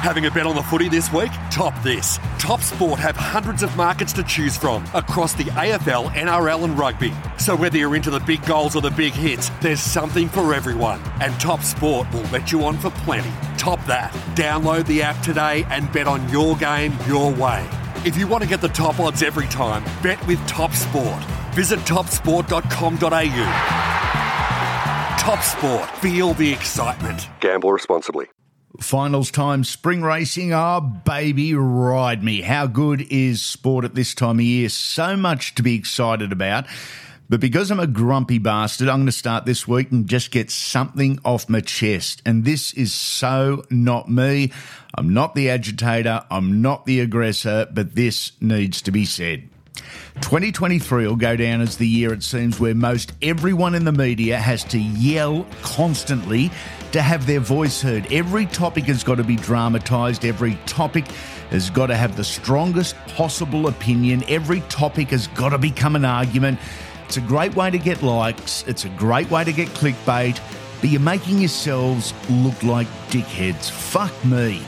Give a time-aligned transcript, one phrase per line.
[0.00, 1.30] Having a bet on the footy this week?
[1.50, 2.18] Top this.
[2.38, 7.12] Top Sport have hundreds of markets to choose from across the AFL, NRL, and rugby.
[7.36, 11.02] So whether you're into the big goals or the big hits, there's something for everyone.
[11.20, 13.30] And Top Sport will let you on for plenty.
[13.58, 14.12] Top that.
[14.34, 17.68] Download the app today and bet on your game your way.
[18.06, 21.22] If you want to get the top odds every time, bet with Top Sport.
[21.52, 22.96] Visit topsport.com.au.
[25.20, 25.90] Top Sport.
[25.98, 27.28] Feel the excitement.
[27.40, 28.28] Gamble responsibly.
[28.80, 30.52] Finals time, spring racing.
[30.54, 32.40] Oh, baby, ride me.
[32.40, 34.70] How good is sport at this time of year?
[34.70, 36.66] So much to be excited about.
[37.28, 40.50] But because I'm a grumpy bastard, I'm going to start this week and just get
[40.50, 42.22] something off my chest.
[42.26, 44.50] And this is so not me.
[44.94, 46.24] I'm not the agitator.
[46.30, 49.48] I'm not the aggressor, but this needs to be said.
[50.22, 54.38] 2023 will go down as the year it seems where most everyone in the media
[54.38, 56.50] has to yell constantly
[56.92, 58.10] to have their voice heard.
[58.12, 61.06] Every topic has got to be dramatised, every topic
[61.50, 66.04] has got to have the strongest possible opinion, every topic has got to become an
[66.04, 66.58] argument.
[67.06, 70.40] It's a great way to get likes, it's a great way to get clickbait,
[70.80, 73.70] but you're making yourselves look like dickheads.
[73.70, 74.62] Fuck me.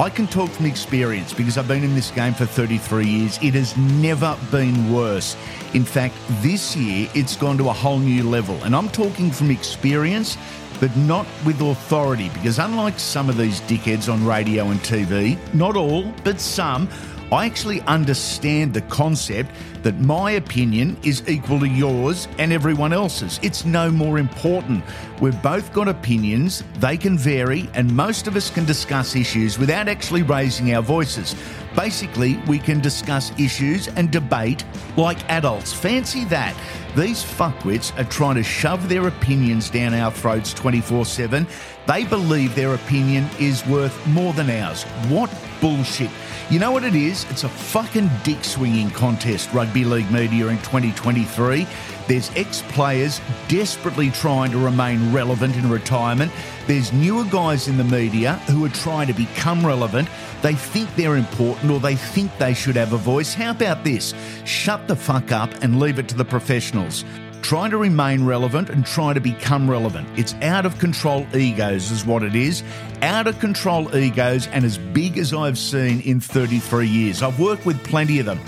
[0.00, 3.38] I can talk from experience because I've been in this game for 33 years.
[3.42, 5.36] It has never been worse.
[5.74, 8.56] In fact, this year it's gone to a whole new level.
[8.64, 10.38] And I'm talking from experience,
[10.80, 15.76] but not with authority because unlike some of these dickheads on radio and TV, not
[15.76, 16.88] all, but some,
[17.32, 19.52] I actually understand the concept
[19.84, 23.38] that my opinion is equal to yours and everyone else's.
[23.40, 24.82] It's no more important.
[25.20, 29.86] We've both got opinions, they can vary, and most of us can discuss issues without
[29.86, 31.36] actually raising our voices.
[31.76, 34.64] Basically, we can discuss issues and debate
[34.96, 35.72] like adults.
[35.72, 36.56] Fancy that.
[36.96, 41.46] These fuckwits are trying to shove their opinions down our throats 24 7.
[41.86, 44.82] They believe their opinion is worth more than ours.
[45.08, 46.10] What bullshit.
[46.50, 47.24] You know what it is?
[47.30, 51.66] It's a fucking dick swinging contest, rugby league media in 2023.
[52.08, 56.32] There's ex players desperately trying to remain relevant in retirement.
[56.66, 60.08] There's newer guys in the media who are trying to become relevant.
[60.42, 63.32] They think they're important or they think they should have a voice.
[63.34, 64.14] How about this?
[64.44, 67.04] Shut the fuck up and leave it to the professionals.
[67.42, 70.08] Trying to remain relevant and trying to become relevant.
[70.18, 72.62] It's out of control egos, is what it is.
[73.02, 77.22] Out of control egos, and as big as I've seen in 33 years.
[77.22, 78.38] I've worked with plenty of them.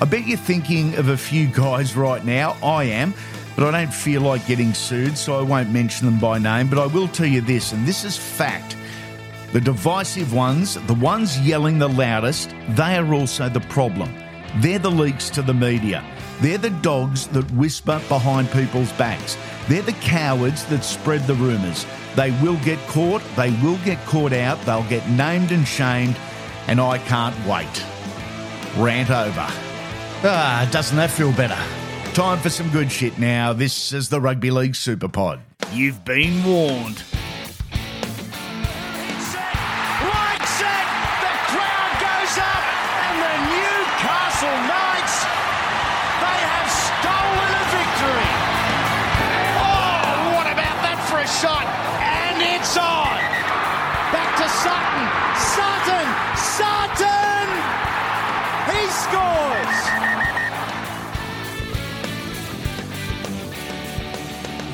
[0.00, 2.56] I bet you're thinking of a few guys right now.
[2.62, 3.14] I am,
[3.56, 6.68] but I don't feel like getting sued, so I won't mention them by name.
[6.68, 8.76] But I will tell you this, and this is fact.
[9.52, 14.12] The divisive ones, the ones yelling the loudest, they are also the problem.
[14.56, 16.04] They're the leaks to the media.
[16.42, 19.36] They're the dogs that whisper behind people's backs.
[19.68, 21.86] They're the cowards that spread the rumours.
[22.16, 26.16] They will get caught, they will get caught out, they'll get named and shamed,
[26.66, 27.84] and I can't wait.
[28.76, 29.46] Rant over.
[30.24, 31.58] Ah, doesn't that feel better?
[32.12, 33.52] Time for some good shit now.
[33.52, 35.40] This is the Rugby League Super Pod.
[35.72, 37.04] You've been warned.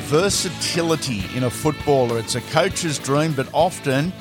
[0.09, 2.19] Versatility in a footballer.
[2.19, 4.13] It's a coach's dream, but often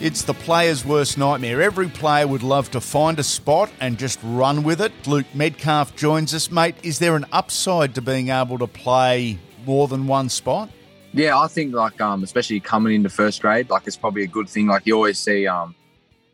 [0.00, 1.60] it's the player's worst nightmare.
[1.60, 4.92] Every player would love to find a spot and just run with it.
[5.08, 6.76] Luke Metcalf joins us, mate.
[6.84, 10.70] Is there an upside to being able to play more than one spot?
[11.12, 14.48] Yeah, I think like um, especially coming into first grade, like it's probably a good
[14.48, 14.68] thing.
[14.68, 15.74] Like you always see um,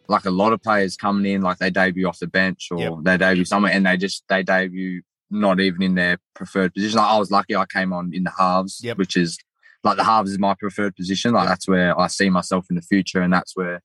[0.09, 2.93] like a lot of players coming in, like they debut off the bench or Yep.
[3.03, 5.01] they debut somewhere, and they just they debut
[5.35, 6.99] not even in their preferred position.
[6.99, 8.99] Like I was lucky, I came on in the halves, Yep.
[8.99, 9.39] which is
[9.83, 11.33] like the halves is my preferred position.
[11.33, 11.49] Like Yep.
[11.51, 13.81] that's where I see myself in the future, and that's where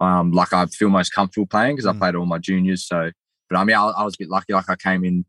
[0.00, 1.96] um like I feel most comfortable playing because Mm.
[1.96, 2.86] I played all my juniors.
[2.86, 3.10] So,
[3.48, 4.52] but I mean, I, I was a bit lucky.
[4.52, 5.24] Like I came in.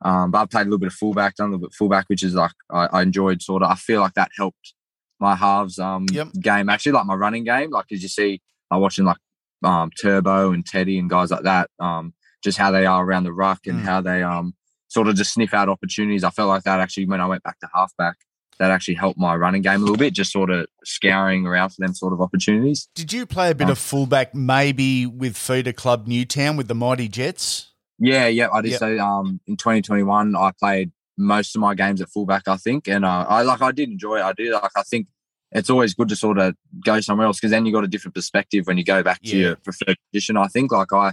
[0.00, 2.04] Um, but I played a little bit of fullback, done a little bit of fullback,
[2.08, 3.42] which is like I, I enjoyed.
[3.42, 4.74] Sort of, I feel like that helped
[5.20, 6.28] my halves um Yep.
[6.40, 7.70] game actually, like my running game.
[7.70, 8.40] Like as you see,
[8.70, 9.16] I'm watching like
[9.64, 11.68] um Turbo and Teddy and guys like that.
[11.80, 12.14] Um,
[12.44, 13.84] just how they are around the ruck and Mm.
[13.84, 14.54] how they um
[14.88, 16.24] sort of just sniff out opportunities.
[16.24, 18.16] I felt like that actually when I went back to halfback.
[18.58, 21.76] that actually helped my running game a little bit, just sort of scouring around for
[21.80, 22.88] them sort of opportunities.
[22.92, 23.72] Did you play a bit Oh.
[23.72, 27.68] of fullback maybe with feeder club Newtown with the Mighty Jets?
[28.00, 28.72] Yeah, yeah, I did.
[28.72, 28.78] Yep.
[28.80, 33.04] So um, in 2021, I played most of my games at fullback, I think, and
[33.04, 34.22] uh, I like I did enjoy it.
[34.22, 35.06] I do like I think
[35.52, 38.16] it's always good to sort of go somewhere else because then you got a different
[38.16, 39.42] perspective when you go back to Yeah.
[39.46, 40.36] your preferred position.
[40.36, 41.12] I think like I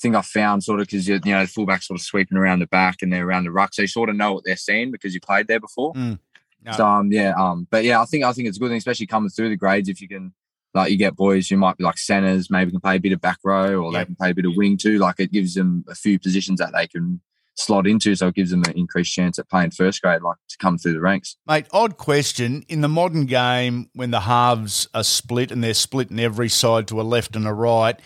[0.00, 2.58] think I found sort of because you you know the fullback sort of sweeping around
[2.60, 4.90] the back and they're around the ruck, so you sort of know what they're seeing
[4.90, 5.92] because you played there before.
[5.94, 6.18] Mm.
[6.64, 6.72] No.
[6.72, 9.06] So um, yeah, um, but yeah, I think I think it's a good thing, especially
[9.06, 10.32] coming through the grades if you can.
[10.72, 13.20] Like you get boys who might be like centers, maybe can play a bit of
[13.20, 14.00] back row, or Yeah.
[14.00, 14.98] they can play a bit of wing too.
[14.98, 17.20] Like it gives them a few positions that they can
[17.54, 20.56] slot into, so it gives them an increased chance at playing first grade, like to
[20.58, 21.36] come through the ranks.
[21.46, 22.64] Mate, odd question.
[22.68, 26.88] In the modern game, when the halves are split and they're split in every side
[26.88, 28.00] to a left and a right,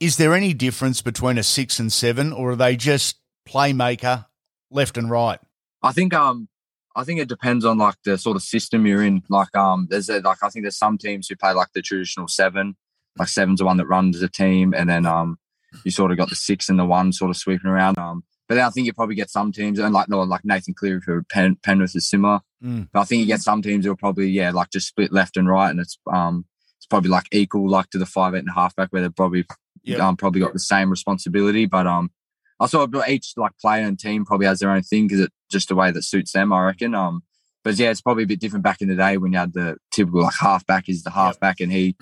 [0.00, 3.16] is there any difference between a six and seven, or are they just
[3.48, 4.26] playmaker
[4.70, 5.40] left and right?
[5.82, 6.48] I think um
[6.94, 9.22] I think it depends on like the sort of system you're in.
[9.28, 12.28] Like um there's a, like I think there's some teams who play like the traditional
[12.28, 12.76] seven,
[13.18, 15.38] like seven's the one that runs the team, and then um
[15.84, 17.98] you sort of got the six and the one sort of sweeping around.
[17.98, 20.74] Um, but then I think you probably get some teams and like no like Nathan
[20.74, 22.40] Cleary for Pen, Penrith is similar.
[22.62, 22.88] Mm.
[22.92, 25.48] But I think you get some teams who'll probably yeah like just split left and
[25.48, 26.44] right, and it's um
[26.78, 29.10] it's probably like equal like to the five eight and a half back where they're
[29.10, 29.44] probably
[29.92, 30.00] Yep.
[30.00, 32.10] um probably got the same responsibility, but um.
[32.58, 35.34] I sort of each like player and team probably has their own thing because it's
[35.50, 36.94] just the way that suits them, I reckon.
[36.94, 37.22] Um,
[37.62, 39.76] but yeah, it's probably a bit different back in the day when you had the
[39.92, 41.96] typical like halfback is the halfback and he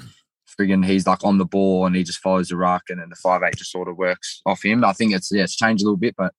[0.48, 3.16] friggin' he's like on the ball and he just follows the ruck and then the
[3.16, 4.84] five eight just sort of works off him.
[4.84, 6.32] I think it's yeah, it's changed a little bit, but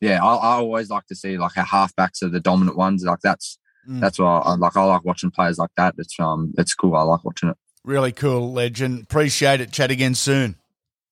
[0.00, 3.04] yeah, I, I always like to see like how halfbacks are the dominant ones.
[3.04, 4.00] Like that's Mm.
[4.00, 4.76] that's why I like.
[4.78, 5.94] I like watching players like that.
[5.98, 6.94] It's um, it's cool.
[6.94, 7.56] I like watching it.
[7.84, 9.02] Really cool, legend.
[9.02, 9.72] Appreciate it.
[9.72, 10.56] Chat again soon.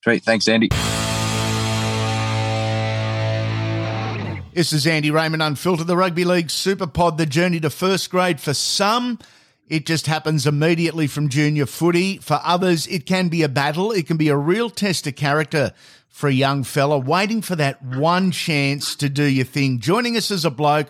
[0.06, 0.68] Sweet, thanks, Andy.
[4.54, 8.40] This is Andy Raymond Unfiltered, the Rugby League Super Pod, the journey to first grade.
[8.40, 9.18] For some,
[9.66, 12.18] it just happens immediately from junior footy.
[12.18, 13.90] For others, it can be a battle.
[13.90, 15.72] It can be a real test of character
[16.08, 19.80] for a young fella waiting for that one chance to do your thing.
[19.80, 20.86] Joining us is a bloke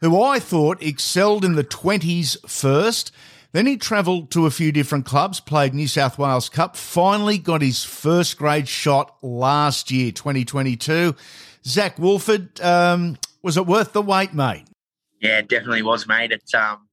[0.00, 3.10] who I thought excelled in the 20s first.
[3.52, 7.60] Then he travelled to a few different clubs, played New South Wales Cup, finally got
[7.60, 11.14] his first grade shot last year, 2022.
[11.64, 14.64] Zac Woolford, um, was it worth the wait, mate?
[15.20, 16.32] Yeah, it definitely was, mate.
[16.32, 16.88] It's um,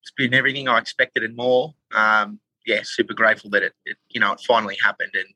[0.00, 1.74] it's been everything I expected and more.
[1.92, 5.26] Um, yeah, super grateful that it, it, you know, it finally happened, and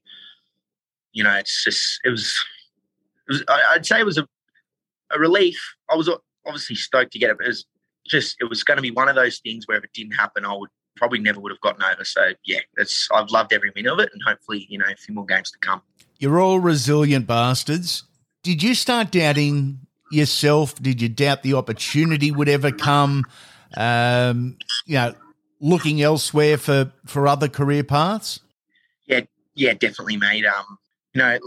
[1.12, 2.34] you know, it's just it was,
[3.28, 4.26] it was I'd say it was a,
[5.10, 5.58] a relief.
[5.90, 6.08] I was
[6.46, 7.66] obviously stoked to get it, it was
[8.06, 10.44] just it was going to be one of those things where if it didn't happen,
[10.44, 12.04] I would probably never would have gotten over.
[12.04, 15.14] So yeah, it's I've loved every minute of it, and hopefully, you know, a few
[15.14, 15.82] more games to come.
[16.18, 18.04] You're all resilient bastards.
[18.42, 19.80] Did you start doubting
[20.10, 20.80] yourself?
[20.80, 23.24] Did you doubt the opportunity would ever come?
[23.76, 24.56] Um,
[24.86, 25.14] you know,
[25.60, 28.40] looking elsewhere for, for other career paths?
[29.06, 29.22] Yeah,
[29.54, 30.46] yeah, definitely, mate.
[30.46, 30.78] Um,
[31.12, 31.38] you know,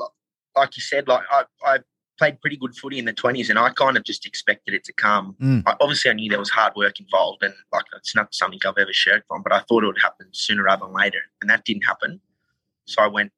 [0.55, 1.77] like you said, like I, I
[2.19, 4.93] played pretty good footy in the twenties, and I kind of just expected it to
[4.93, 5.35] come.
[5.41, 5.63] Mm.
[5.65, 8.77] I, obviously, I knew there was hard work involved, and like it's not something I've
[8.77, 9.41] ever shirked from.
[9.41, 12.19] But I thought it would happen sooner rather than later, and that didn't happen.
[12.85, 13.31] So I went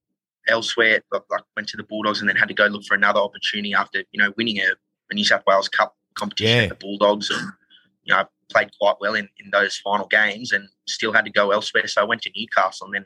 [0.47, 3.19] elsewhere, like, like went to the Bulldogs, and then had to go look for another
[3.21, 4.71] opportunity after you know winning a,
[5.11, 6.63] a New South Wales Cup competition Yeah.
[6.63, 7.51] at the Bulldogs, and
[8.03, 11.31] you know I played quite well in, in those final games, and still had to
[11.31, 11.87] go elsewhere.
[11.87, 13.05] So I went to Newcastle, and then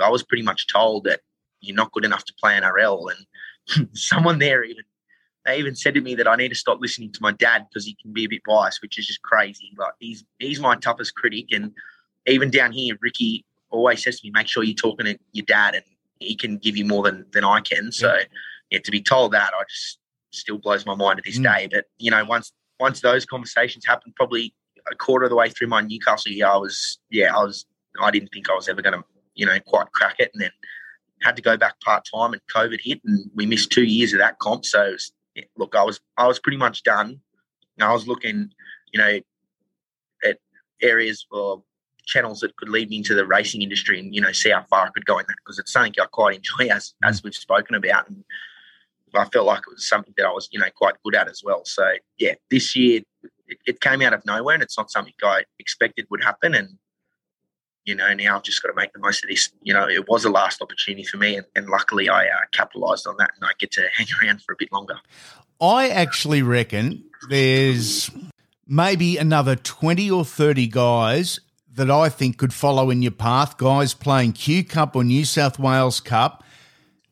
[0.00, 1.20] I was pretty much told that
[1.60, 3.10] you're not good enough to play NRL.
[3.10, 4.84] And someone there even
[5.44, 7.84] they even said to me that I need to stop listening to my dad because
[7.84, 9.70] he can be a bit biased, which is just crazy.
[9.78, 11.72] Like he's he's my toughest critic, and
[12.26, 15.74] even down here, Ricky always says to me, "Make sure you're talking to your dad,
[15.74, 15.84] and
[16.18, 18.18] he can give you more than than I can." So
[18.70, 19.98] yeah, to be told that, I just
[20.32, 21.42] still blows my mind to this Mm.
[21.42, 21.68] day.
[21.72, 24.54] But you know, once once those conversations happened, probably
[24.90, 27.64] a quarter of the way through my Newcastle year, I was yeah, I was
[28.00, 29.04] I didn't think I was ever going to
[29.34, 30.50] you know quite crack it, and then
[31.22, 34.18] had to go back part time, and COVID hit, and we missed two years of
[34.18, 34.64] that comp.
[34.66, 35.12] So it was-
[35.56, 37.20] look, I was I was pretty much done.
[37.78, 38.52] And I was looking,
[38.92, 39.20] you know,
[40.22, 40.38] at
[40.82, 41.62] areas or
[42.04, 44.86] channels that could lead me into the racing industry, and you know, see how far
[44.86, 47.24] I could go in that because it's something I quite enjoy, as as mm.
[47.24, 48.24] we've spoken about, and
[49.14, 51.42] I felt like it was something that I was, you know, quite good at as
[51.44, 51.62] well.
[51.64, 53.02] So yeah, this year
[53.48, 56.78] it, it came out of nowhere, and it's not something I expected would happen, and
[57.84, 59.50] you know, now I've just got to make the most of this.
[59.62, 63.06] You know, it was a last opportunity for me, and, and luckily I uh, capitalised
[63.06, 64.96] on that, and I get to hang around for a bit longer.
[65.60, 68.10] I actually reckon there's
[68.66, 71.40] maybe another 20 or 30 guys
[71.72, 75.58] that I think could follow in your path, guys playing Q Cup or New South
[75.58, 76.44] Wales Cup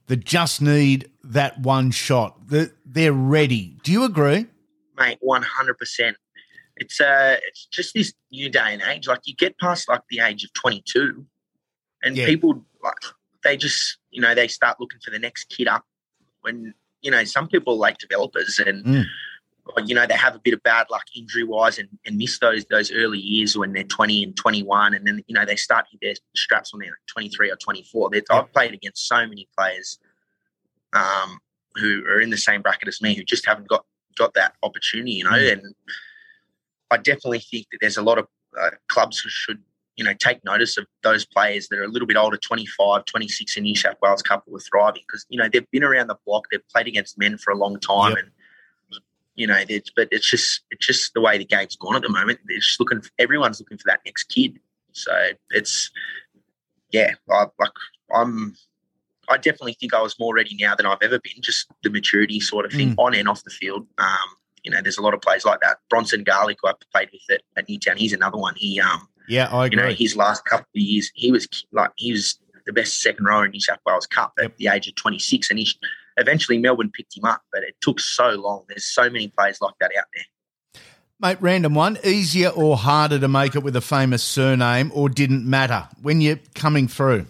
[0.06, 2.48] that just need that one shot.
[2.48, 3.76] That they're ready.
[3.82, 4.46] Do you agree?
[4.98, 6.16] mate, one hundred percent.
[6.78, 9.06] It's uh it's just this new day and age.
[9.06, 11.26] Like you get past like the age of twenty two,
[12.02, 12.26] and Yeah.
[12.26, 12.97] people like
[13.44, 15.85] they just you know they start looking for the next kid up.
[16.42, 18.85] When you know some people are like developers and.
[18.85, 19.04] Mm.
[19.66, 22.38] or, You know they have a bit of bad luck injury wise and, and miss
[22.38, 25.56] those those early years when they're twenty and twenty one and then you know they
[25.56, 28.11] start hit their straps when they're twenty three or twenty four.
[28.30, 29.99] I've played against so many players
[30.92, 31.38] um,
[31.75, 33.85] who are in the same bracket as me who just haven't got
[34.16, 35.30] got that opportunity, you know.
[35.30, 35.52] Mm.
[35.52, 35.75] And
[36.90, 38.26] I definitely think that there's a lot of
[38.61, 39.62] uh, clubs who should,
[39.97, 43.57] you know, take notice of those players that are a little bit older, 25, 26
[43.57, 46.16] in New South Wales Cup who are thriving because you know they've been around the
[46.26, 48.18] block, they've played against men for a long time, Yep.
[48.18, 48.30] and
[49.35, 52.09] you know, it's, but it's just it's just the way the game's gone at the
[52.09, 52.40] moment.
[52.47, 54.59] They're just looking, everyone's looking for that next kid.
[54.92, 55.12] So
[55.50, 55.90] it's
[56.90, 57.71] yeah, I, like
[58.12, 58.57] I'm
[59.28, 61.40] I definitely think I was more ready now than I've ever been.
[61.40, 63.87] Just the maturity sort of thing on and off the field.
[63.99, 64.28] Um,
[64.68, 65.78] you know, there's a lot of players like that.
[65.88, 68.54] Bronson Garlick, who I played with at, at Newtown, he's another one.
[68.56, 72.12] He, um, Yeah, I you know, his last couple of years, he was like he
[72.12, 74.56] was the best second rower in New South Wales Cup at Yep.
[74.58, 75.68] the age of 26, and he
[76.18, 78.64] eventually Melbourne picked him up, but it took so long.
[78.68, 80.82] There's so many players like that out there.
[81.20, 81.98] Mate, random one.
[82.04, 86.38] Easier or harder to make it with a famous surname or didn't matter when you're
[86.54, 87.26] coming through?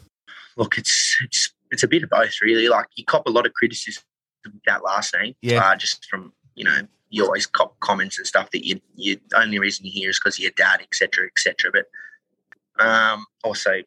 [0.57, 2.69] look, it's it's it's a bit of both, really.
[2.69, 4.03] Like you cop a lot of criticism
[4.45, 5.65] with that last name, Yeah.
[5.65, 6.81] uh, just from you know
[7.11, 10.19] you always cop comments and stuff that you you the only reason you hear is
[10.19, 11.73] because of your dad, etc., etc.
[11.73, 13.83] But um, also,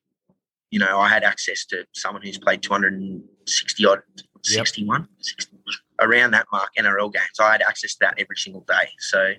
[0.72, 4.02] you know, I had access to someone who's played 260 odd,
[4.44, 5.58] 61, 60,
[6.02, 7.40] around that mark NRL games.
[7.40, 9.34] I had access to that every single day, so.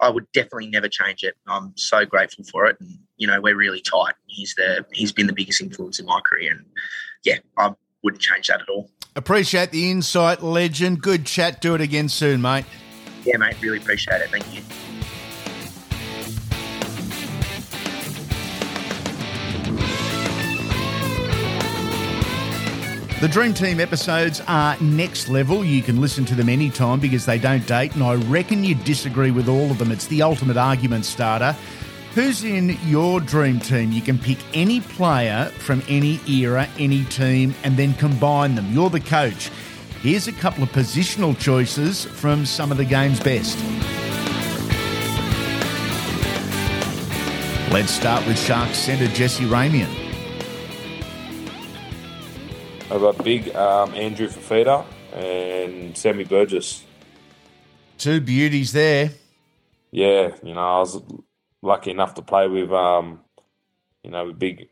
[0.00, 1.36] I would definitely never change it.
[1.46, 4.14] I'm so grateful for it, and you know we're really tight.
[4.26, 6.66] He's the he's been the biggest influence in my career, and
[7.22, 7.72] yeah, I
[8.02, 8.90] wouldn't change that at all.
[9.14, 11.02] Appreciate the insight, legend.
[11.02, 11.60] Good chat.
[11.60, 12.64] Do it again soon, mate.
[13.24, 14.30] Yeah, mate, really appreciate it.
[14.30, 14.62] Thank you.
[23.20, 25.64] The Dream Team episodes are next level.
[25.64, 29.30] You can listen to them anytime because they don't date, and I reckon you disagree
[29.30, 29.92] with all of them.
[29.92, 31.56] It's the ultimate argument starter.
[32.16, 33.92] Who's in your dream team?
[33.92, 38.72] You can pick any player from any era, any team, and then combine them.
[38.72, 39.52] You're the coach.
[40.02, 43.56] Here's a couple of positional choices from some of the game's best.
[47.72, 49.86] Let's start with Sharks centre Jesse Ramien.
[52.90, 56.82] I've got big um, Andrew Fifita and Sammy Burgess.
[57.96, 59.12] Two beauties there.
[59.92, 61.00] Yeah, you know, I was
[61.62, 63.20] lucky enough to play with, um,
[64.02, 64.68] you know, with big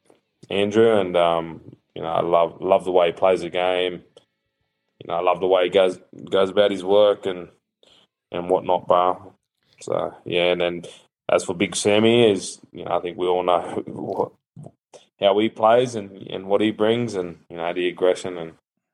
[0.50, 1.60] Andrew, and um,
[1.94, 4.02] you know, I love love the way he plays the game.
[5.00, 5.99] You know, I love the way he goes
[6.30, 7.49] goes about his work and
[8.30, 9.35] and whatnot, bro.
[9.80, 10.83] So yeah, and then
[11.30, 14.33] as for Big Sammy, is you know, I think we all know what,
[15.19, 18.52] how he plays and and what he brings, and you know, the aggression, and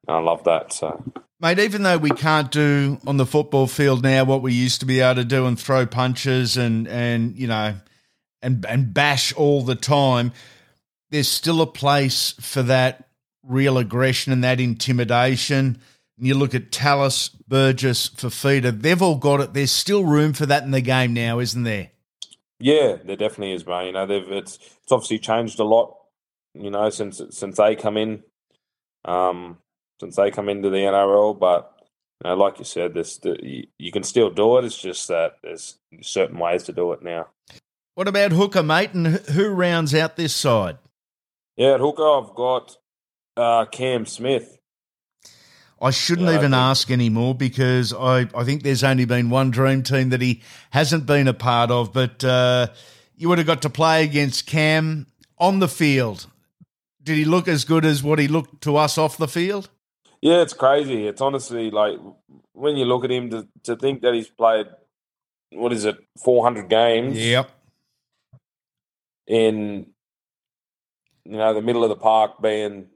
[0.08, 0.72] I love that.
[0.72, 1.02] So.
[1.38, 4.86] Mate, even though we can't do on the football field now what we used to
[4.86, 7.74] be able to do and throw punches and, and you know,
[8.40, 10.32] and, and bash all the time,
[11.10, 13.08] there's still a place for that
[13.42, 15.78] real aggression and that intimidation.
[16.18, 19.52] And you look at Tallis, Burgess, Fifita, they've all got it.
[19.54, 21.90] There's still room for that in the game now, isn't there?
[22.58, 23.86] Yeah, there definitely is, man.
[23.86, 25.94] You know, they've it's it's obviously changed a lot.
[26.54, 28.22] You know, since since they come in,
[29.04, 29.58] um,
[30.00, 31.38] since they come into the NRL.
[31.38, 31.70] But
[32.24, 34.64] you know, like you said, this the, you, you can still do it.
[34.64, 37.26] It's just that there's certain ways to do it now.
[37.94, 38.94] What about Hooker, mate?
[38.94, 40.78] And who- who rounds out this side?
[41.56, 42.76] Yeah, at hooker, I've got
[43.36, 44.55] uh, Cam Smith.
[45.80, 49.50] I shouldn't Yeah, even think- ask anymore because I, I think there's only been one
[49.50, 51.92] dream team that he hasn't been a part of.
[51.92, 52.68] But uh,
[53.16, 55.06] you would have got to play against Cam
[55.38, 56.26] on the field.
[57.02, 59.68] Did he look as good as what he looked to us off the field?
[60.22, 61.06] Yeah, it's crazy.
[61.06, 61.98] It's honestly like
[62.52, 64.66] when you look at him to to think that he's played
[65.52, 67.18] what is it, four hundred games.
[67.18, 67.50] Yep.
[69.26, 69.86] in
[71.24, 72.86] you know the middle of the park being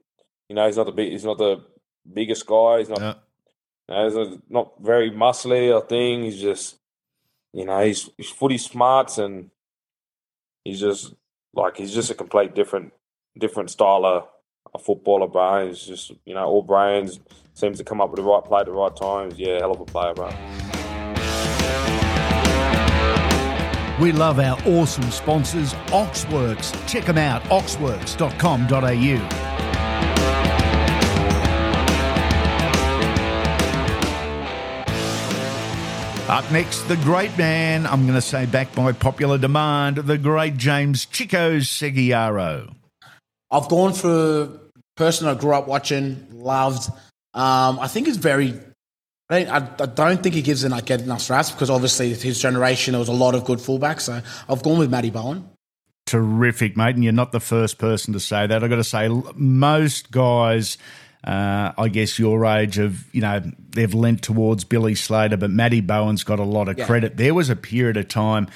[0.49, 1.65] you know he's not the he's not the
[2.15, 3.15] biggest guy he's not Uh,
[3.89, 6.77] you know, he's not very muscly or thing he's just
[7.53, 9.51] you know he's he's footy smarts and
[10.65, 11.15] he's just
[11.55, 12.93] like he's just a complete different
[13.39, 14.27] different style of
[14.75, 15.69] a footballer bro.
[15.69, 17.19] He's just you know all brains
[17.55, 19.39] seems to come up with the right play at the right times.
[19.39, 20.31] Yeah hell of a player bro.
[24.01, 26.73] We love our awesome sponsors, Oxworks.
[26.89, 29.50] Check them out, oxworks.com.au.
[36.31, 40.57] Up next, the great man, I'm going to say back by popular demand, the great
[40.57, 42.73] James Chico Segeyaro.
[43.51, 44.49] I've gone for a
[44.95, 46.89] person I grew up watching, loved.
[47.35, 48.55] Um, I think it's very.
[49.29, 52.93] I don't, I don't think he gives enough get enough straps because obviously his generation
[52.93, 54.03] there was a lot of good fullbacks.
[54.03, 55.51] So I've gone with Matty Bowen.
[56.07, 58.63] Terrific, mate, and you're not the first person to say that.
[58.63, 60.79] I've got to say, most guys
[61.25, 65.81] uh, I guess your age of, you know, they've lent towards Billy Slater, but Matty
[65.81, 66.87] Bowen's got a lot of Yeah.
[66.87, 67.17] credit.
[67.17, 68.49] There was a period of time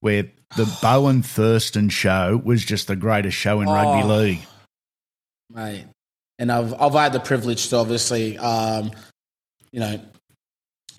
[0.00, 0.24] where
[0.56, 4.16] the Bowen Thurston show was just the greatest show in rugby Oh.
[4.18, 4.40] league.
[5.52, 5.84] mate.
[6.38, 8.92] And I've I've had the privilege to obviously, um,
[9.72, 10.00] you know,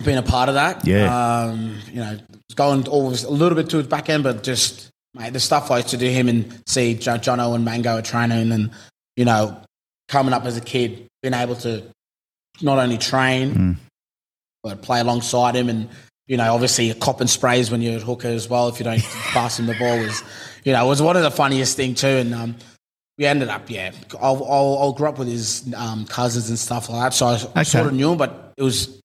[0.04, 0.86] being a part of that.
[0.86, 1.46] Yeah.
[1.46, 2.18] Um, you know,
[2.56, 5.78] going always a little bit to his back end, but just mate, the stuff I
[5.78, 8.72] used to do him and see Jo- Jono and Mango at training, and
[9.16, 9.62] you know,
[10.10, 11.84] coming up as a kid, being able to
[12.62, 13.76] not only train Mm.
[14.64, 15.90] but play alongside him, and
[16.28, 18.68] you know, obviously a cop and sprays when you're at hooker as well.
[18.70, 19.02] If you don't
[19.34, 20.24] pass him the ball, was
[20.64, 22.34] you know, was one of the funniest thing too, and.
[22.34, 22.56] Um,
[23.18, 23.92] we ended up, yeah.
[24.20, 27.34] I'll, I'll, I'll grew up with his um, cousins and stuff like that, so I
[27.60, 27.64] Okay.
[27.66, 28.18] sort of knew him.
[28.18, 29.02] But it was it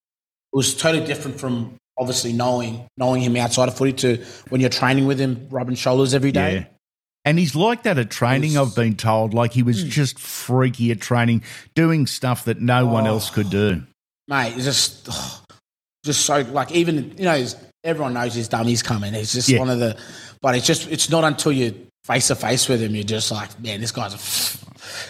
[0.54, 5.06] was totally different from obviously knowing knowing him outside of footy to when you're training
[5.06, 6.54] with him, rubbing shoulders every day.
[6.54, 6.64] Yeah.
[7.26, 9.35] And he's like that at training, was- I've been told.
[9.35, 9.66] Like he Hmm.
[9.66, 11.42] was just freaky at training,
[11.75, 13.11] doing stuff that no one Oh.
[13.11, 13.83] else could do.
[14.28, 14.54] mate.
[14.56, 15.09] It's just,
[16.04, 17.45] just so like even you know
[17.85, 19.12] everyone knows his dummies coming.
[19.14, 19.59] He's just Yeah.
[19.61, 19.97] one of the,
[20.40, 23.61] but it's just it's not until you face to face with him you're just like,
[23.61, 24.18] man, this guy's a,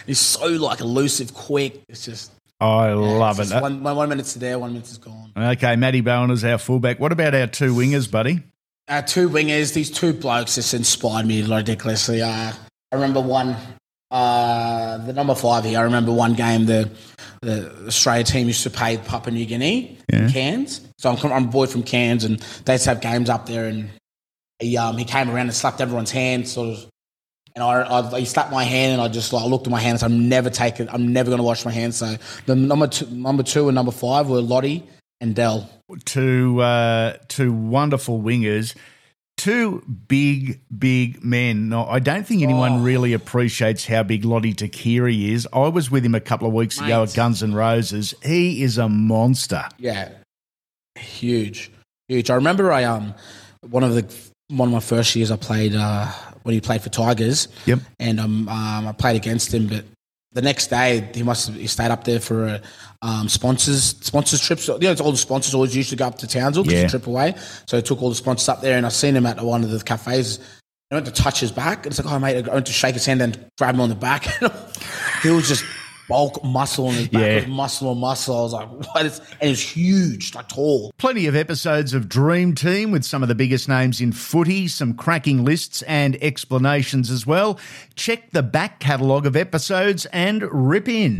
[0.07, 1.81] he's so like elusive, quick.
[1.89, 3.51] It's just I yeah, love it.
[3.61, 5.31] One, one, one minute's there, one minute's gone.
[5.37, 6.99] Okay, Matty Bowen is our fullback.
[6.99, 8.41] What about our two wingers, buddy?
[8.87, 12.21] Uh, two wingers, these two blokes just inspired me ridiculously.
[12.21, 12.53] Uh,
[12.91, 13.55] I remember one,
[14.11, 15.79] uh, the number five here.
[15.79, 16.89] I remember one game the
[17.41, 20.29] the Australia team used to play Papua New Guinea, Yeah.
[20.29, 20.81] Cairns.
[20.97, 23.65] So I'm, I'm a boy from Cairns, and they used to have games up there.
[23.65, 23.89] And
[24.59, 26.85] he um, he came around and slapped everyone's hand, sort of.
[27.55, 29.91] And I, I he slapped my hand, and I just like looked at my hand
[29.91, 30.87] and said, "I'm never taking.
[30.89, 32.15] I'm never going to wash my hands." So
[32.45, 34.81] the number two, number two and number five were Lote
[35.19, 35.69] and Dell.
[36.05, 38.75] Two uh, two wonderful wingers,
[39.37, 41.69] two big big men.
[41.69, 42.79] No, I don't think anyone Oh.
[42.81, 45.47] really appreciates how big Lote Tuqiri is.
[45.53, 48.13] I was with him a couple of weeks ago at Guns N' Roses.
[48.21, 49.63] He is a monster.
[49.77, 50.09] Yeah,
[50.99, 51.71] huge,
[52.09, 52.29] huge.
[52.29, 53.13] I remember I um
[53.69, 54.13] one of the
[54.49, 56.07] one of my first years I played uh,
[56.43, 57.47] when he played for Tigers.
[57.65, 57.79] Yep.
[57.99, 59.85] and um, um I played against him, but
[60.33, 62.61] the next day he must have he stayed up there for a
[63.01, 64.67] um, sponsors sponsors trips.
[64.67, 66.85] You know, it's all the sponsors always used to go up to Townsville because Yeah.
[66.85, 67.35] a trip away.
[67.67, 69.71] So I took all the sponsors up there, and I seen him at one of
[69.71, 70.39] the cafes.
[70.91, 72.93] I went to touch his back, and it's like, oh mate, I went to shake
[72.93, 74.23] his hand and grab him on the back.
[75.23, 75.63] he was just
[76.07, 77.47] bulk muscle on his back, Yeah.
[77.47, 78.37] Muscle on muscle.
[78.37, 79.19] I was like, what is?
[79.41, 80.93] And was huge, like tall.
[80.97, 84.93] Plenty of episodes of Dream Team with some of the biggest names in footy, some
[84.93, 87.59] cracking lists and explanations as well.
[87.95, 91.19] Check the back catalogue of episodes and rip in.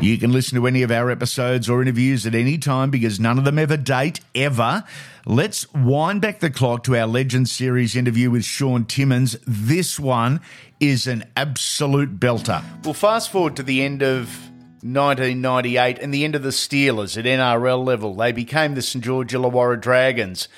[0.00, 3.36] You can listen to any of our episodes or interviews at any time because none
[3.36, 4.84] of them ever date, ever.
[5.26, 9.36] Let's wind back the clock to our Legends Series interview with Shaun Timmins.
[9.44, 10.40] This one
[10.80, 12.62] is an absolute belter.
[12.84, 14.28] Well, fast forward to the end of
[14.82, 18.14] 1998 and the end of the Steelers at NRL level.
[18.14, 20.48] They became the St George Illawarra Dragons.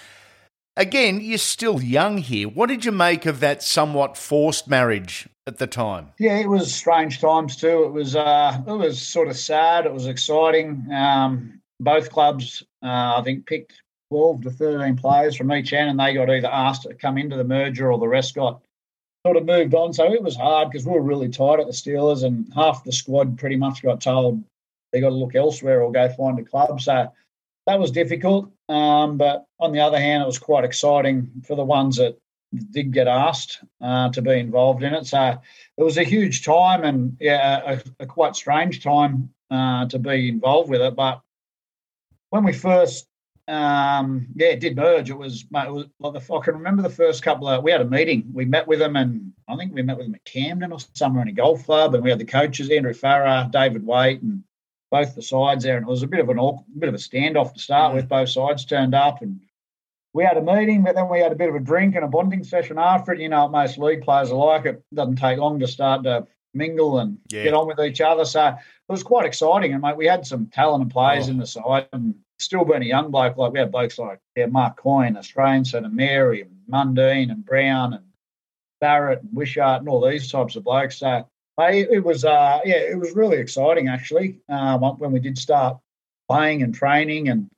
[0.76, 2.48] Again, you're still young here.
[2.48, 6.12] What did you make of that somewhat forced marriage at the time?
[6.18, 7.85] Yeah, it was strange times too.
[7.85, 9.85] It was uh, it was sort of sad.
[9.85, 10.87] It was exciting.
[10.92, 13.74] Um, both clubs, uh, I think, picked
[14.11, 17.37] twelve to thirteen players from each end, and they got either asked to come into
[17.37, 18.62] the merger or the rest got
[19.26, 19.92] sort of moved on.
[19.92, 22.92] So it was hard because we were really tight at the Steelers, and half the
[22.92, 24.42] squad pretty much got told
[24.92, 26.80] they got to look elsewhere or go find a club.
[26.80, 27.12] So
[27.66, 28.50] that was difficult.
[28.68, 32.18] Um, but on the other hand, it was quite exciting for the ones that
[32.72, 35.06] did get asked uh, to be involved in it.
[35.06, 35.38] So
[35.76, 40.28] it was a huge time and yeah, a, a quite strange time uh, to be
[40.28, 40.96] involved with it.
[40.96, 41.20] But
[42.30, 43.06] when we first,
[43.51, 45.11] um, yeah, it did merge.
[45.11, 47.63] It was, mate, it was like the, I can remember the first couple of.
[47.65, 48.31] We had a meeting.
[48.33, 51.23] We met with them, and I think we met with them at Camden or somewhere
[51.23, 51.95] in a golf club.
[51.95, 54.45] And we had the coaches, Andrew Farrar, David Waite, and
[54.91, 55.77] both the sides there.
[55.77, 58.09] And it was a bit of an awkward, bit of a standoff to start with.
[58.09, 59.41] Both sides turned up, and
[60.13, 62.09] we had a meeting, but then we had a bit of a drink and a
[62.09, 63.21] bonding session after it.
[63.21, 64.67] You know, most league players are like.
[64.67, 67.45] It doesn't take long to start to mingle and Yeah.
[67.45, 68.25] get on with each other.
[68.25, 68.55] So it
[68.89, 69.73] was quite exciting.
[69.73, 71.31] And mate, we had some talented players Oh.
[71.33, 74.46] in the side, and still being a young bloke, like we had blokes like yeah,
[74.46, 78.05] Mark Coyne, Australian centre, Mary, and Mundine, and Brown, and
[78.81, 80.98] Barrett, and Wishart, and all these types of blokes.
[80.98, 81.26] So
[81.59, 85.79] mate, it was uh, yeah, it was really exciting actually uh, when we did start
[86.29, 87.48] playing and training and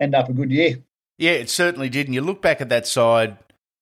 [0.00, 0.78] end up a good year.
[1.18, 2.06] Yeah, it certainly did.
[2.06, 3.38] And you look back at that side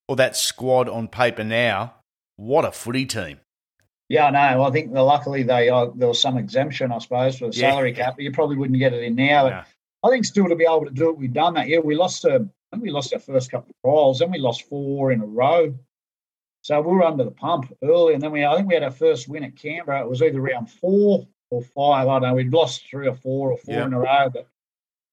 [0.07, 1.95] or that squad on paper now,
[2.37, 3.41] what a footy team.
[4.09, 4.63] Yeah, I know.
[4.63, 7.71] I think luckily they uh, there was some exemption, I suppose, for the Yeah.
[7.71, 8.15] salary cap.
[8.17, 9.45] But you probably wouldn't get it in now.
[9.45, 9.63] But No.
[10.05, 11.69] I think still to be able to do it, we've done that.
[11.69, 12.25] Yeah, we lost.
[12.27, 15.21] A, I think we lost our first couple of trials, then we lost four in
[15.21, 15.75] a row.
[16.61, 18.91] So we were under the pump early, and then we I think we had our
[18.91, 20.03] first win at Canberra.
[20.03, 22.09] It was either round four or five.
[22.09, 22.35] I don't know.
[22.35, 23.87] We'd lost three or four or four Yeah.
[23.87, 24.47] in a row, but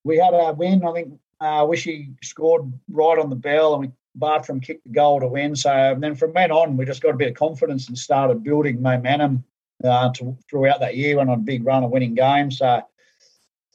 [0.04, 0.84] we had our win.
[0.86, 5.21] I think uh, Wishy scored right on the bell, and we Bartrim kicked the goal
[5.21, 5.56] to win.
[5.56, 8.43] So and then from then on, we just got a bit of confidence and started
[8.43, 9.43] building momentum
[9.84, 11.17] uh, to, throughout that year.
[11.17, 12.58] Went on a big run of winning games.
[12.58, 12.82] So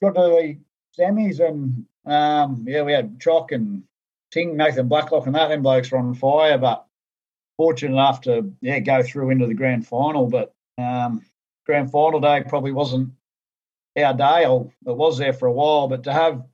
[0.00, 0.56] got to
[0.98, 3.84] semis, and um, yeah, we had Chock and
[4.30, 5.48] Ting, Nathan Blacklock, and that.
[5.48, 6.86] Them blokes were on fire, but
[7.56, 10.26] fortunate enough to yeah go through into the grand final.
[10.26, 11.22] But um,
[11.64, 13.10] grand final day probably wasn't
[13.96, 14.46] our day.
[14.46, 16.44] Or it was there for a while, but to have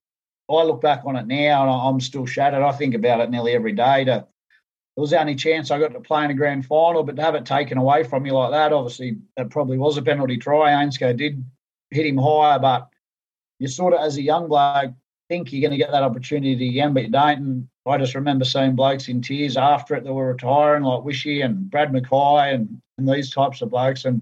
[0.50, 2.62] I look back on it now and I'm still shattered.
[2.62, 4.04] I think about it nearly every day.
[4.04, 4.26] To
[4.96, 7.22] it was the only chance I got to play in a grand final, but to
[7.22, 10.70] have it taken away from you like that, obviously, it probably was a penalty try.
[10.72, 11.42] Ainscough did
[11.90, 12.91] hit him higher, but
[13.62, 14.92] you sort of, as a young bloke,
[15.28, 17.38] think you're going to get that opportunity again, but you don't.
[17.38, 21.42] And I just remember seeing blokes in tears after it that were retiring, like Wishy
[21.42, 24.04] and Brad Mackay and, and these types of blokes.
[24.04, 24.20] And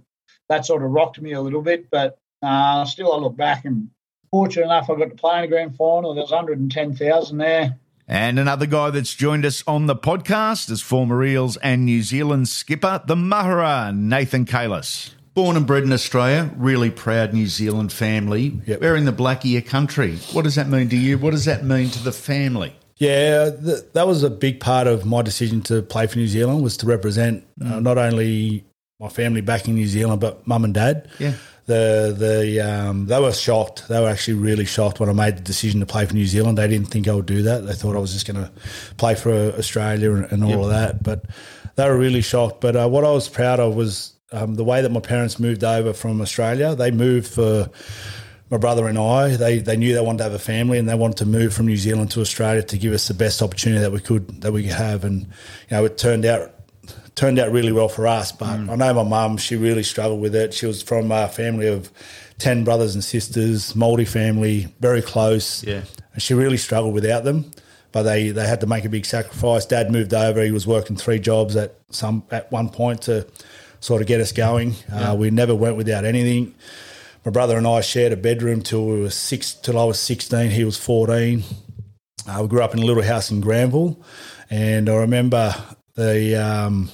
[0.50, 1.90] that sort of rocked me a little bit.
[1.90, 3.88] But uh, still, I look back and
[4.31, 6.14] fortunate enough, I got to play in a grand final.
[6.14, 7.79] There was 110,000 there.
[8.07, 12.48] And another guy that's joined us on the podcast is former Eels and New Zealand
[12.48, 15.14] skipper, the Mahara, Nathan Cayless.
[15.40, 18.61] Born and bred in Australia, really proud New Zealand family.
[18.66, 18.83] Yep.
[18.83, 20.16] We're in the black ear country.
[20.35, 21.16] What does that mean to you?
[21.16, 22.76] What does that mean to the family?
[22.98, 26.62] Yeah, th- that was a big part of my decision to play for New Zealand
[26.62, 28.66] was to represent uh, not only
[29.00, 31.09] my family back in New Zealand, but mum and dad.
[31.18, 31.33] Yeah.
[31.64, 33.88] The the um, they were shocked.
[33.88, 36.59] They were actually really shocked when I made the decision to play for New Zealand.
[36.59, 37.64] They didn't think I would do that.
[37.64, 38.53] They thought I was just going to
[38.98, 41.03] play for Australia and, and all of that.
[41.03, 41.24] But
[41.76, 42.61] they were really shocked.
[42.61, 45.64] But uh, what I was proud of was um, the way that my parents moved
[45.64, 46.75] over from Australia.
[46.75, 47.71] They moved for
[48.51, 50.95] my brother and I, they, they knew they wanted to have a family and they
[50.95, 53.93] wanted to move from New Zealand to Australia to give us the best opportunity that
[53.93, 55.05] we could that we could have.
[55.05, 55.29] And you
[55.71, 56.53] know, it turned out
[57.14, 58.33] turned out really well for us.
[58.33, 60.53] But I know my mum; she really struggled with it.
[60.53, 61.90] She was from a family of
[62.38, 65.62] ten brothers and sisters, multi family, very close.
[65.62, 65.83] Yeah.
[66.14, 67.53] and she really struggled without them.
[67.93, 69.66] But they, they had to make a big sacrifice.
[69.66, 73.27] Dad moved over; he was working three jobs at some at one point to
[73.81, 74.75] sort of get us going.
[74.93, 76.55] Uh, we never went without anything
[77.25, 80.51] my brother and I shared a bedroom till we were six till I was sixteen.
[80.51, 81.45] He was fourteen.
[82.27, 84.03] Uh, we grew up in a little house in Granville,
[84.49, 85.55] and I remember
[85.95, 86.90] the um,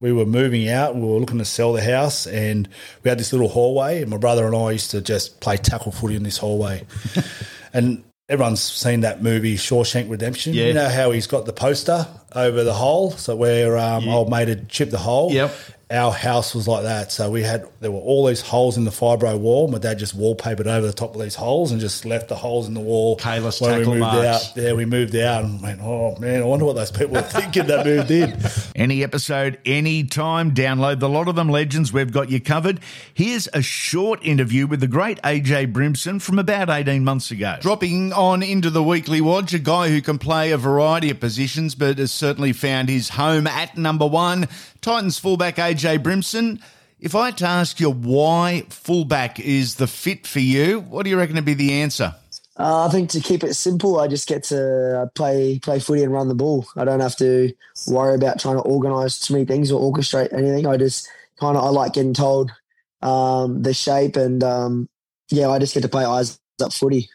[0.00, 0.94] we were moving out.
[0.94, 2.68] We were looking to sell the house, and
[3.02, 4.02] we had this little hallway.
[4.02, 6.84] And my brother and I used to just play tackle footy in this hallway.
[7.72, 10.52] and everyone's seen that movie Shawshank Redemption.
[10.52, 10.66] Yeah.
[10.66, 14.48] You know how he's got the poster over the hole, so where um, old mate
[14.48, 15.32] had chipped the hole.
[15.32, 15.54] Yep.
[15.94, 17.12] Our house was like that.
[17.12, 19.68] So we had there were all these holes in the fibro wall.
[19.68, 22.66] My dad just wallpapered over the top of these holes and just left the holes
[22.66, 23.16] in the wall.
[23.16, 24.50] Cayless when we moved marks.
[24.50, 24.56] out.
[24.56, 27.68] Yeah, we moved out and went, oh man, I wonder what those people were thinking
[27.68, 28.36] that moved in.
[28.74, 31.92] Any episode, anytime, download the lot of them legends.
[31.92, 32.80] We've got you covered.
[33.12, 37.56] Here's a short interview with the great AJ Brimson from about 18 months ago.
[37.60, 41.76] Dropping on into the weekly watch, a guy who can play a variety of positions,
[41.76, 44.48] but has certainly found his home at number one.
[44.84, 46.60] Titans fullback AJ Brimson.
[47.00, 51.10] If I had to ask you why fullback is the fit for you, what do
[51.10, 52.14] you reckon would be the answer?
[52.58, 56.12] Uh, I think to keep it simple, I just get to play play footy and
[56.12, 56.66] run the ball.
[56.76, 57.54] I don't have to
[57.88, 60.66] worry about trying to organise too many things or orchestrate anything.
[60.66, 61.08] I just
[61.40, 62.52] kind of I like getting told
[63.00, 64.90] um, the shape and um,
[65.30, 67.08] yeah, I just get to play eyes up footy.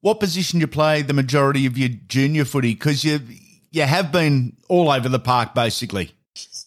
[0.00, 2.74] What position do you play the majority of your junior footy?
[2.74, 3.18] Because you
[3.70, 6.12] you have been all over the park basically.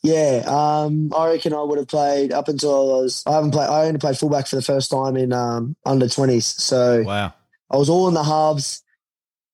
[0.04, 3.24] Yeah, um, I reckon I would have played up until I was.
[3.28, 3.70] I haven't played.
[3.70, 6.46] I only played fullback for the first time in um, under twenties.
[6.48, 7.34] So Wow.
[7.70, 8.84] I was all in the halves.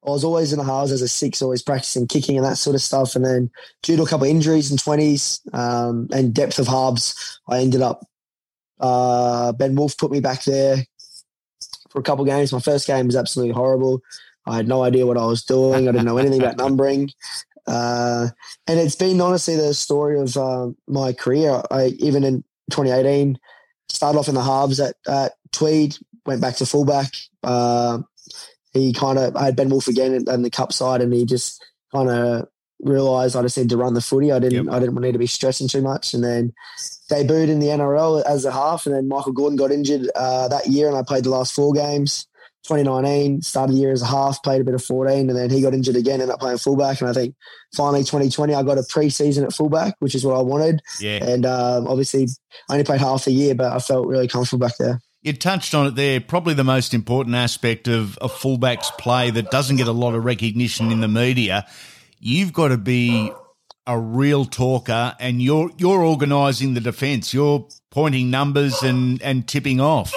[0.05, 2.75] I was always in the halves as a six, always practicing kicking and that sort
[2.75, 3.15] of stuff.
[3.15, 3.51] And then
[3.83, 7.81] due to a couple of injuries in twenties um, and depth of halves, I ended
[7.81, 8.05] up.
[8.79, 10.77] Uh, ben Wolf put me back there
[11.89, 12.53] for a couple of games.
[12.53, 14.01] My first game was absolutely horrible.
[14.45, 15.89] I had no idea what I was doing.
[15.89, 17.09] I didn't know anything about numbering.
[17.67, 18.29] Uh,
[18.65, 21.61] and it's been honestly the story of uh, my career.
[21.69, 23.37] I even in 2018
[23.89, 27.13] started off in the halves at, at Tweed, went back to fullback.
[27.43, 27.99] Uh,
[28.73, 31.25] he kind of I had Ben Wolf again in, in the cup side, and he
[31.25, 32.47] just kind of
[32.79, 34.31] realised I just need to run the footy.
[34.31, 34.73] I didn't Yep.
[34.73, 36.53] I didn't need to be stressing too much, and then
[37.11, 40.67] debuted in the NRL as a half, and then Michael Gordon got injured uh, that
[40.67, 42.27] year, and I played the last four games.
[42.67, 45.61] 2019, started the year as a half, played a bit of 14, and then he
[45.61, 46.99] got injured again, ended up playing fullback.
[47.01, 47.35] And I think
[47.75, 50.81] finally 2020, I got a preseason at fullback, which is what I wanted.
[50.99, 51.23] Yeah.
[51.23, 52.27] And um, obviously,
[52.69, 54.99] I only played half the year, but I felt really comfortable back there.
[55.21, 56.21] You touched on it there.
[56.21, 60.23] Probably the most important aspect of a fullback's play that doesn't get a lot of
[60.23, 61.65] recognition in the media.
[62.19, 63.31] You've got to be
[63.85, 67.33] a real talker, and you're you're organising the defence.
[67.33, 70.13] You're pointing numbers and and tipping off.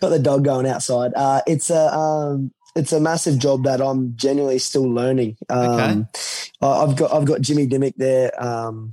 [0.00, 1.12] Got the dog going outside.
[1.14, 5.36] Uh, it's a um, it's a massive job that I'm genuinely still learning.
[5.48, 6.08] Um,
[6.62, 8.92] I- I've got I've got Jimmy Dymock there, um,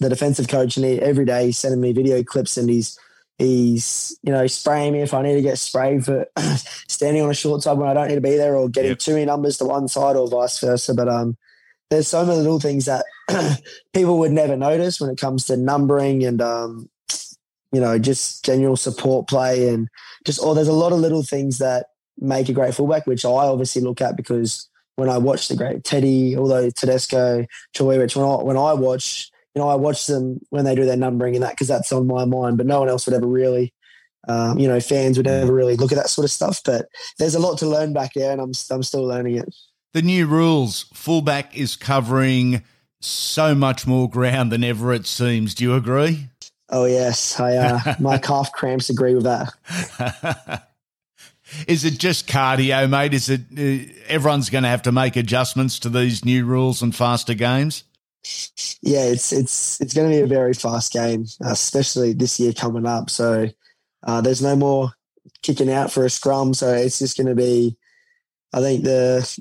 [0.00, 2.98] the defensive coach, and he, every day he's sending me video clips, and he's
[3.38, 6.26] he's you know spraying me if I need to get sprayed for
[6.88, 8.98] standing on a short side when I don't need to be there, or getting Yep.
[9.00, 10.94] too many numbers to one side, or vice versa.
[10.94, 11.36] But um,
[11.90, 13.04] there's so many little things that
[13.92, 16.88] people would never notice when it comes to numbering and um,
[17.76, 19.86] you know just general support play and
[20.24, 23.28] just oh, there's a lot of little things that make a great fullback, which I
[23.28, 27.44] obviously look at because when I watch the great Teddy, although Tedesco,
[27.76, 30.96] Chawewich, when I when I watch, you know, I watch them when they do their
[30.96, 33.74] numbering and that because that's on my mind, but no one else would ever really.
[34.26, 36.86] Um, you know, fans would never really look at that sort of stuff, but
[37.18, 39.54] there's a lot to learn back there, and I'm I'm still learning it.
[39.92, 42.62] The new rules: fullback is covering
[43.00, 45.54] so much more ground than ever it seems.
[45.54, 46.30] Do you agree?
[46.68, 50.68] Oh yes, I uh, my calf cramps agree with that.
[51.68, 53.14] Is it just cardio, mate?
[53.14, 56.94] Is it uh, everyone's going to have to make adjustments to these new rules and
[56.94, 57.84] faster games?
[58.82, 62.86] yeah, it's it's it's going to be a very fast game, especially this year coming
[62.86, 63.10] up.
[63.10, 63.48] So
[64.02, 64.92] uh, there's no more
[65.42, 67.76] kicking out for a scrum, so it's just going to be.
[68.52, 69.40] I think the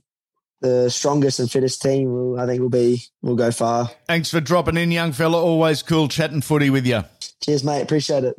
[0.61, 3.91] the strongest and fittest team will I think will be will go far.
[4.07, 5.41] Thanks for dropping in, young fella.
[5.41, 7.03] Always cool chatting footy with you.
[7.43, 7.81] Cheers, mate.
[7.81, 8.35] Appreciate it.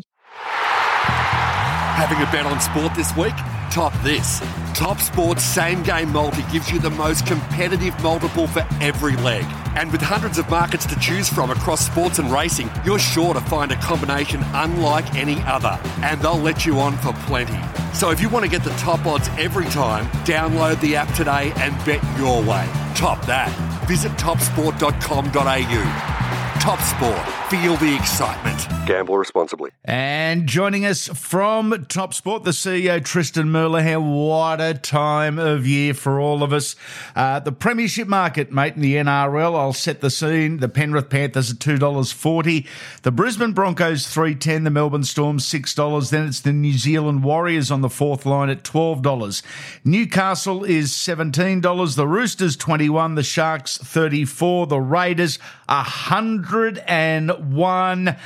[1.97, 3.35] Having a bet on sport this week?
[3.71, 4.41] Top this.
[4.77, 9.47] Top Sports Same Game Multi gives you the most competitive multiple for every leg.
[9.75, 13.41] And with hundreds of markets to choose from across sports and racing, you're sure to
[13.41, 15.81] find a combination unlike any other.
[16.03, 17.59] And they'll let you on for plenty.
[17.95, 21.55] So if you want to get the top odds every time, download the app today
[21.57, 22.69] and bet your way.
[22.95, 23.49] Top that.
[23.89, 26.26] Visit topsport.com.au.
[26.61, 27.19] Top Sport.
[27.51, 28.67] Feel the excitement.
[28.87, 29.71] Gamble responsibly.
[29.85, 34.27] And joining us from Top Sport, the CEO Tristan Merlehan.
[34.27, 36.75] What a time of year for all of us.
[37.15, 39.55] Uh, the Premiership market, mate, in the NRL.
[39.57, 40.59] I'll set the scene.
[40.59, 42.67] The Penrith Panthers at two dollars forty.
[43.03, 44.65] The Brisbane Broncos three ten.
[44.65, 46.11] The Melbourne Storm six dollars.
[46.11, 49.43] Then it's the New Zealand Warriors on the fourth line at twelve dollars.
[49.85, 51.97] Newcastle is seventeen dollars.
[51.97, 53.15] The Roosters twenty one.
[53.15, 54.67] The Sharks thirty four.
[54.67, 55.39] The Raiders
[55.69, 58.17] a hundred and one.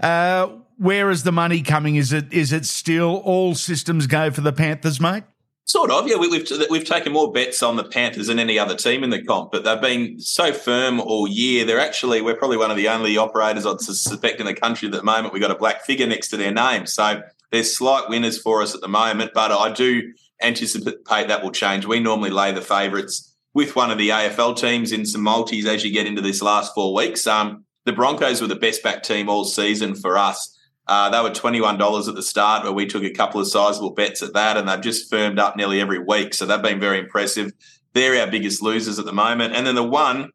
[0.00, 1.96] Uh, where is the money coming?
[1.96, 5.24] Is it is it still all systems go for the Panthers, mate?
[5.64, 6.16] Sort of, yeah.
[6.16, 9.22] We, we've we've taken more bets on the Panthers than any other team in the
[9.22, 11.64] comp, but they've been so firm all year.
[11.64, 14.92] They're actually we're probably one of the only operators I'd suspect in the country at
[14.92, 15.34] the moment.
[15.34, 17.20] We've got a black figure next to their name, so
[17.50, 19.32] there's slight winners for us at the moment.
[19.34, 21.84] But I do anticipate that will change.
[21.84, 25.84] We normally lay the favourites with one of the AFL teams in some multis as
[25.84, 27.26] you get into this last four weeks.
[27.26, 30.56] Um, the Broncos were the best back team all season for us.
[30.86, 34.22] Uh, they were $21 at the start, but we took a couple of sizable bets
[34.22, 36.34] at that, and they've just firmed up nearly every week.
[36.34, 37.52] So they've been very impressive.
[37.94, 39.54] They're our biggest losers at the moment.
[39.54, 40.30] And then the one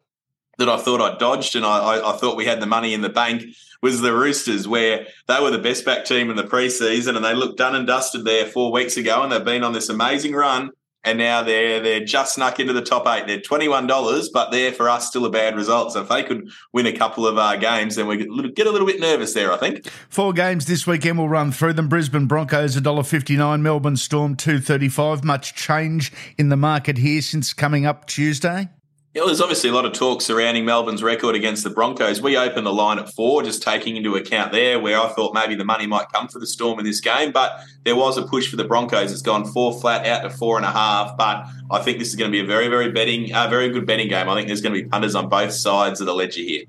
[0.58, 3.02] that I thought I dodged and I, I, I thought we had the money in
[3.02, 3.44] the bank
[3.82, 7.34] was the Roosters, where they were the best back team in the preseason and they
[7.34, 10.72] looked done and dusted there four weeks ago, and they've been on this amazing run.
[11.04, 13.28] And now they're they're just snuck into the top eight.
[13.28, 15.94] They're twenty one dollars, but they're for us still a bad result.
[15.94, 18.30] So if they could win a couple of uh, games, then we get
[18.68, 19.52] a, little, bit nervous there.
[19.52, 19.88] I think.
[20.10, 21.18] Four games this weekend.
[21.18, 21.90] We'll run through them.
[21.90, 25.24] Brisbane Broncos $1.59, Melbourne Storm two thirty five.
[25.24, 28.70] Much change in the market here since coming up Tuesday.
[29.14, 32.20] Yeah, there's obviously a lot of talk surrounding Melbourne's record against the Broncos.
[32.20, 35.54] We opened the line at four, just taking into account there where I thought maybe
[35.54, 38.50] the money might come for the Storm in this game, but there was a push
[38.50, 39.12] for the Broncos.
[39.12, 42.16] It's gone four flat out to four and a half, but I think this is
[42.16, 44.28] going to be a very, very betting, uh, very good betting game.
[44.28, 46.64] I think there's going to be punters on both sides of the ledger here.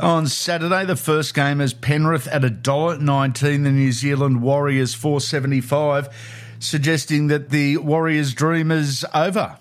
[0.00, 6.08] On Saturday, the first game is Penrith at $1.19, the New Zealand Warriors 475,
[6.58, 9.56] suggesting that the Warriors' dream is over.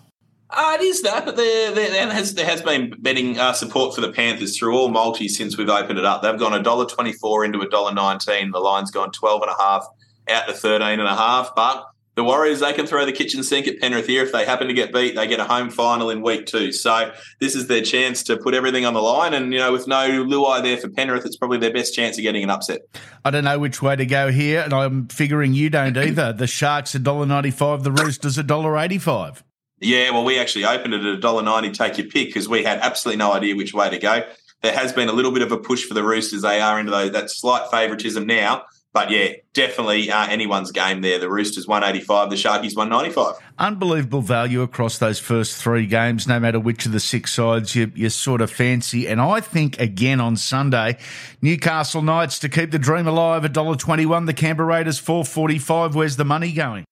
[0.49, 4.01] Uh, it is that, but there, there, has, there has been betting uh, support for
[4.01, 6.21] the Panthers through all multis since we've opened it up.
[6.21, 8.51] They've gone $1.24 into $1.19.
[8.51, 9.87] The line's gone 12 and a half
[10.29, 11.55] out to 13 and a half.
[11.55, 14.23] But the Warriors, they can throw the kitchen sink at Penrith here.
[14.23, 16.71] If they happen to get beat, they get a home final in week two.
[16.71, 19.33] So this is their chance to put everything on the line.
[19.33, 22.21] And, you know, with no Luai there for Penrith, it's probably their best chance of
[22.21, 22.81] getting an upset.
[23.25, 26.31] I don't know which way to go here, and I'm figuring you don't either.
[26.31, 29.43] The Sharks $1.95, the Roosters $1.85.
[29.85, 33.19] Yeah, well, we actually opened it at $1.90, take your pick, because we had absolutely
[33.19, 34.23] no idea which way to go.
[34.63, 36.41] There has been a little bit of a push for the Roosters.
[36.41, 38.63] They are into those, that slight favouritism now.
[38.93, 41.19] But yeah, definitely uh, anyone's game there.
[41.19, 43.35] The Roosters 185, the Sharkies 195.
[43.59, 47.91] Unbelievable value across those first three games, no matter which of the six sides you,
[47.93, 49.05] you sort of fancy.
[49.07, 50.97] And I think again on Sunday,
[51.41, 54.25] Newcastle Knights to keep the dream alive, $1.21.
[54.27, 55.93] The Canberra Raiders 445.
[55.93, 56.85] Where's the money going?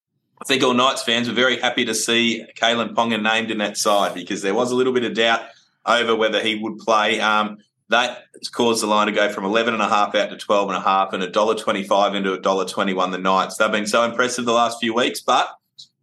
[0.44, 3.78] I think all Knights fans were very happy to see Kalyn Ponga named in that
[3.78, 5.40] side because there was a little bit of doubt
[5.86, 7.22] over whether he would play.
[7.22, 10.68] Um, that caused the line to go from 11 and a half out to 12
[10.68, 13.56] and a half and $1.25 into $1.21 the Knights.
[13.56, 15.48] They've been so impressive the last few weeks, but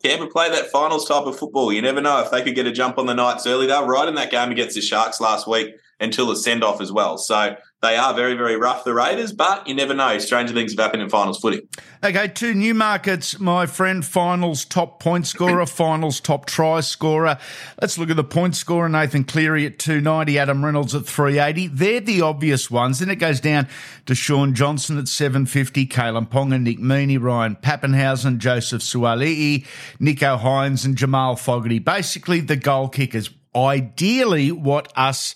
[0.03, 1.71] Canberra play that finals type of football.
[1.71, 3.67] You never know if they could get a jump on the Knights early.
[3.67, 6.81] They were right in that game against the Sharks last week until the send off
[6.81, 7.19] as well.
[7.19, 10.19] So they are very, very rough, the Raiders, but you never know.
[10.19, 11.67] Stranger things have happened in finals footy.
[12.05, 14.05] Okay, two new markets, my friend.
[14.05, 17.39] Finals top point scorer, finals top try scorer.
[17.81, 18.91] Let's look at the point scorer.
[18.91, 21.69] Nathan Cleary at 290, Adam Reynolds at 380.
[21.69, 22.99] They're the obvious ones.
[22.99, 23.67] Then it goes down
[24.05, 29.65] to Shaun Johnson at 750, Kalyn Ponga, Nick Meaney, Ryan Papenhuyzen, Joseph Suaalii,
[29.99, 31.79] Nicho Hynes, and Jamal Fogarty.
[31.79, 35.35] Basically, the goal kickers ideally what us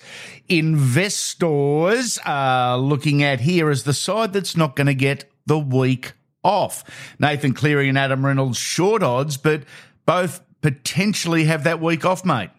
[0.48, 6.12] investors are looking at here is the side that's not going to get the week
[6.42, 6.84] off.
[7.18, 9.64] Nathan Cleary and Adam Reynolds short odds, but
[10.06, 12.50] both potentially have that week off, mate.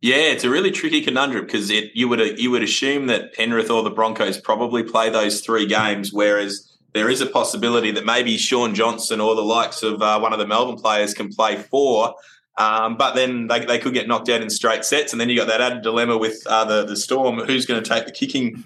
[0.00, 3.70] Yeah, it's a really tricky conundrum because it you would you would assume that Penrith
[3.70, 8.36] or the Broncos probably play those three games, whereas there is a possibility that maybe
[8.36, 12.14] Shaun Johnson or the likes of uh, one of the Melbourne players can play four.
[12.58, 15.36] Um, but then they, they could get knocked out in straight sets, and then you
[15.36, 18.64] got that added dilemma with uh, the the Storm, who's going to take the kicking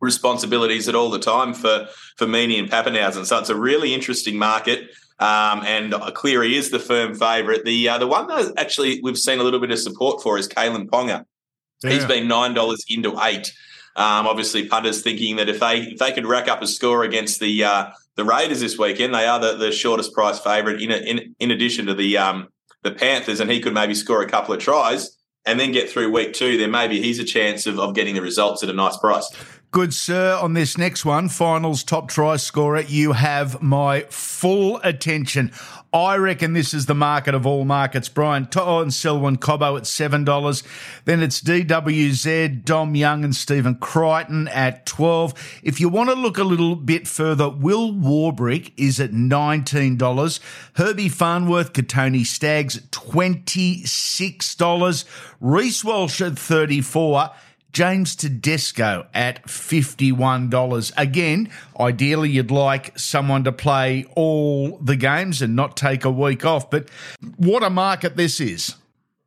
[0.00, 3.26] responsibilities at all the time for for Meaney and Papenhuyzen.
[3.26, 4.90] So it's a really interesting market.
[5.20, 7.64] Um, and Cleary is the firm favourite.
[7.64, 10.48] The uh, the one that actually we've seen a little bit of support for is
[10.48, 11.24] Kalyn Ponga.
[11.82, 11.90] Yeah.
[11.90, 13.52] He's been nine dollars into eight.
[13.96, 17.40] Um, obviously, punters thinking that if they if they could rack up a score against
[17.40, 20.80] the uh, the Raiders this weekend, they are the, the shortest price favourite.
[20.80, 22.48] In, in in addition to the um,
[22.82, 26.12] the Panthers and he could maybe score a couple of tries and then get through
[26.12, 28.96] week two, then maybe he's a chance of, of getting the results at a nice
[28.96, 29.30] price.
[29.70, 30.38] Good, sir.
[30.40, 35.52] On this next one, finals top try scorer, you have my full attention.
[35.92, 38.10] I reckon this is the market of all markets.
[38.10, 40.62] Brian To'o and Selwyn Cobbo at $7.
[41.06, 46.36] Then it's DWZ, Dom Young and Stephen Crichton at 12 If you want to look
[46.36, 50.40] a little bit further, Will Warbrick is at $19.
[50.74, 55.04] Herbie Farnworth, Kotoni Staggs, $26.
[55.40, 57.30] Reece Walsh at 34
[57.72, 60.92] James Tedesco at $51.
[60.96, 66.44] Again, ideally, you'd like someone to play all the games and not take a week
[66.44, 66.70] off.
[66.70, 66.88] But
[67.36, 68.74] what a market this is.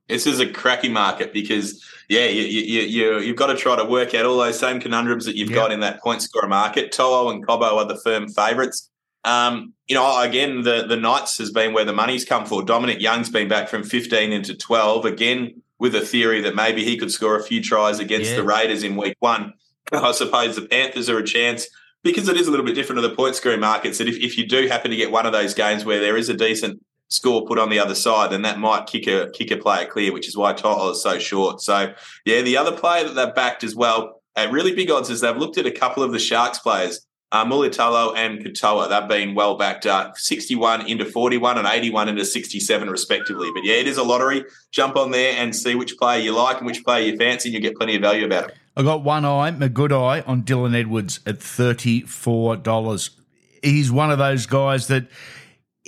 [0.07, 3.85] This is a cracky market because, yeah, you, you, you, you've got to try to
[3.85, 5.55] work out all those same conundrums that you've yep.
[5.55, 6.91] got in that point scorer market.
[6.91, 8.89] To'o and Cobbo are the firm favourites.
[9.23, 12.63] Um, you know, again, the, the Knights has been where the money's come for.
[12.63, 15.05] Dominic Young's been back from 15 into 12.
[15.05, 18.35] Again, with a theory that maybe he could score a few tries against yeah.
[18.35, 19.53] the Raiders in week one.
[19.91, 21.67] I suppose the Panthers are a chance
[22.03, 23.97] because it is a little bit different to the point scoring markets.
[23.97, 26.29] That if, if you do happen to get one of those games where there is
[26.29, 29.57] a decent score put on the other side, then that might kick a kick a
[29.57, 31.61] player clear, which is why To'o is so short.
[31.61, 31.91] So
[32.25, 35.35] yeah, the other player that they've backed as well at really big odds is they've
[35.35, 39.55] looked at a couple of the Sharks players uh, Mulitalo and Katoa, they've been well
[39.55, 43.49] backed up, 61 into 41 and 81 into 67, respectively.
[43.53, 44.43] But yeah, it is a lottery.
[44.71, 47.53] Jump on there and see which player you like and which player you fancy, and
[47.53, 48.57] you get plenty of value about it.
[48.75, 53.09] I got one eye, my good eye, on Dylan Edwards at $34.
[53.63, 55.07] He's one of those guys that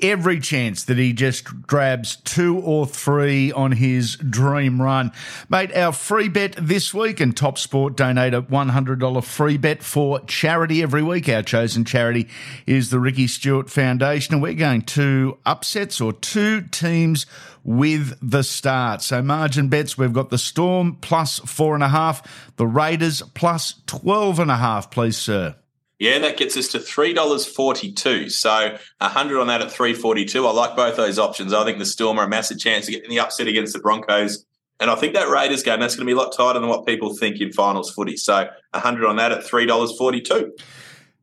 [0.02, 5.12] every chance that he just grabs two or three on his dream run.
[5.50, 10.20] Mate, our free bet this week and Top Sport donate a $100 free bet for
[10.22, 11.30] charity every week.
[11.30, 12.28] Our chosen charity
[12.66, 17.26] is the Ricky Stuart Foundation and we're going to upsets or two teams
[17.64, 19.02] with the start.
[19.02, 23.76] So margin bets, we've got the Storm plus four and a half, the Raiders plus
[23.86, 25.56] 12 and a half, please, sir.
[26.04, 28.30] Yeah, that gets us to three dollars forty-two.
[28.30, 30.45] So a hundred on that at three forty-two.
[30.45, 31.54] I like both those options.
[31.54, 34.43] I think the Storm are a massive chance of getting the upset against the Broncos,
[34.82, 36.86] and I think that Raiders game that's going to be a lot tighter than what
[36.86, 38.18] people think in finals footy.
[38.18, 40.51] So a hundred on that at three dollars forty-two.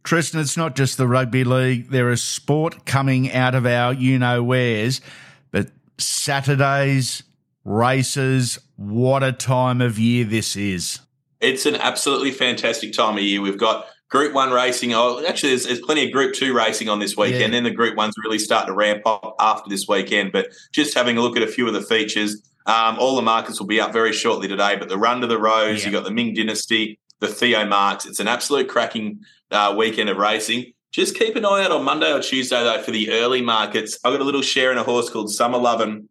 [0.02, 1.90] Tristan, it's not just the rugby league.
[1.90, 5.02] There is sport coming out of our you know wheres,
[5.50, 5.68] but
[5.98, 7.22] Saturdays,
[7.66, 11.00] races, what a time of year this is.
[11.38, 13.42] It's an absolutely fantastic time of year.
[13.42, 14.92] We've got Group One racing.
[14.92, 17.40] Oh, actually, there's, there's plenty of Group Two racing on this weekend.
[17.40, 17.48] Yeah.
[17.48, 20.32] Then the Group One's really starting to ramp up after this weekend.
[20.32, 23.60] But just having a look at a few of the features, um, all the markets
[23.60, 24.76] will be up very shortly today.
[24.76, 25.86] But the Run to the Rose, yeah.
[25.86, 28.04] you got the Ming Dynasty, the Theo Marks.
[28.04, 29.20] It's an absolute cracking
[29.52, 30.72] uh, weekend of racing.
[30.90, 33.96] Just keep an eye out on Monday or Tuesday though for the early markets.
[34.04, 36.08] I've got a little share in a horse called Summer Lovin'.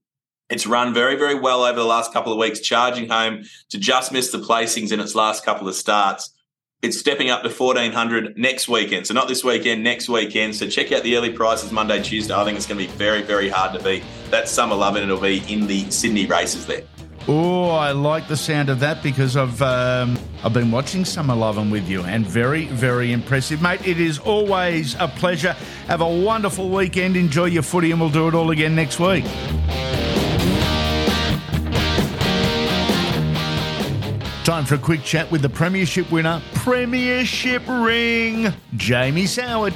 [0.50, 4.14] It's run very, very well over the last couple of weeks, charging home to just
[4.14, 6.34] miss the placings in its last couple of starts.
[6.82, 9.06] It's stepping up to 1400 next weekend.
[9.06, 10.56] So not this weekend, next weekend.
[10.56, 12.34] So check out the early prices Monday, Tuesday.
[12.34, 14.02] I think it's going to be very, very hard to beat.
[14.30, 15.04] That's Summer Lovin'.
[15.04, 16.84] It'll be in the Sydney races there.
[17.28, 21.70] Oh, I like the sound of that because I've um, I've been watching Summer Lovin'
[21.70, 23.86] with you and very, very impressive, mate.
[23.86, 25.58] It is always a pleasure.
[25.88, 27.18] Have a wonderful weekend.
[27.18, 29.26] Enjoy your footy, and we'll do it all again next week.
[34.50, 39.74] Time for a quick chat with the Premiership winner, Premiership Ring, Jamie Soward.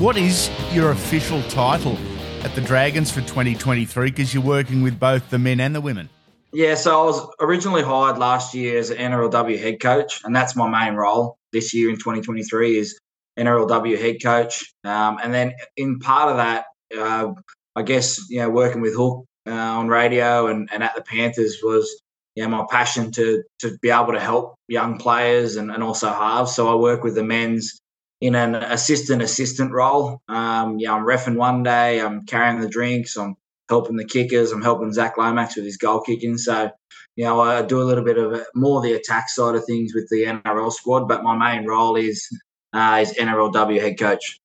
[0.00, 1.96] What is your official title
[2.42, 4.10] at the Dragons for 2023?
[4.10, 6.10] Because you're working with both the men and the women.
[6.52, 10.56] Yeah, so I was originally hired last year as an NRLW head coach, and that's
[10.56, 12.98] my main role this year in 2023 is
[13.38, 14.64] NRLW head coach.
[14.82, 16.64] Um, and then in part of that,
[16.98, 17.34] uh,
[17.76, 21.58] I guess you know working with Hook uh, on radio and, and at the Panthers
[21.62, 22.01] was
[22.34, 26.54] yeah, my passion to to be able to help young players and, and also halves.
[26.54, 27.80] So I work with the men's
[28.20, 30.20] in an assistant assistant role.
[30.28, 33.36] Um, yeah, I'm refing one day, I'm carrying the drinks, I'm
[33.68, 36.38] helping the kickers, I'm helping Zach Lomax with his goal kicking.
[36.38, 36.70] So,
[37.16, 40.08] you know, I do a little bit of more the attack side of things with
[40.08, 42.26] the NRL squad, but my main role is
[42.72, 44.38] uh, is NRLW head coach.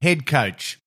[0.00, 0.78] Head coach,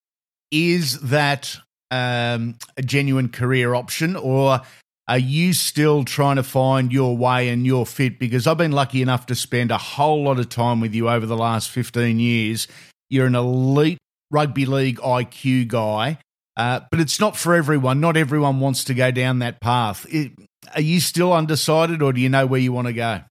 [0.51, 1.57] is that
[1.91, 4.61] um, a genuine career option, or
[5.07, 8.17] are you still trying to find your way and your fit?
[8.17, 11.25] Because I've been lucky enough to spend a whole lot of time with you over
[11.25, 12.67] the last 15 years.
[13.09, 13.99] You're an elite
[14.31, 16.17] rugby league IQ guy,
[16.57, 17.99] uh, but it's not for everyone.
[17.99, 20.07] Not everyone wants to go down that path.
[20.09, 20.31] It,
[20.73, 23.21] are you still undecided, or do you know where you want to go?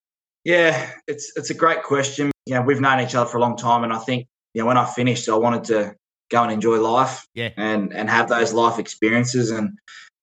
[0.44, 2.30] Yeah, it's it's a great question.
[2.46, 4.66] You know, we've known each other for a long time, and I think you know
[4.66, 5.96] when I finished, I wanted to
[6.30, 9.76] go and enjoy life, yeah, and and have those life experiences, and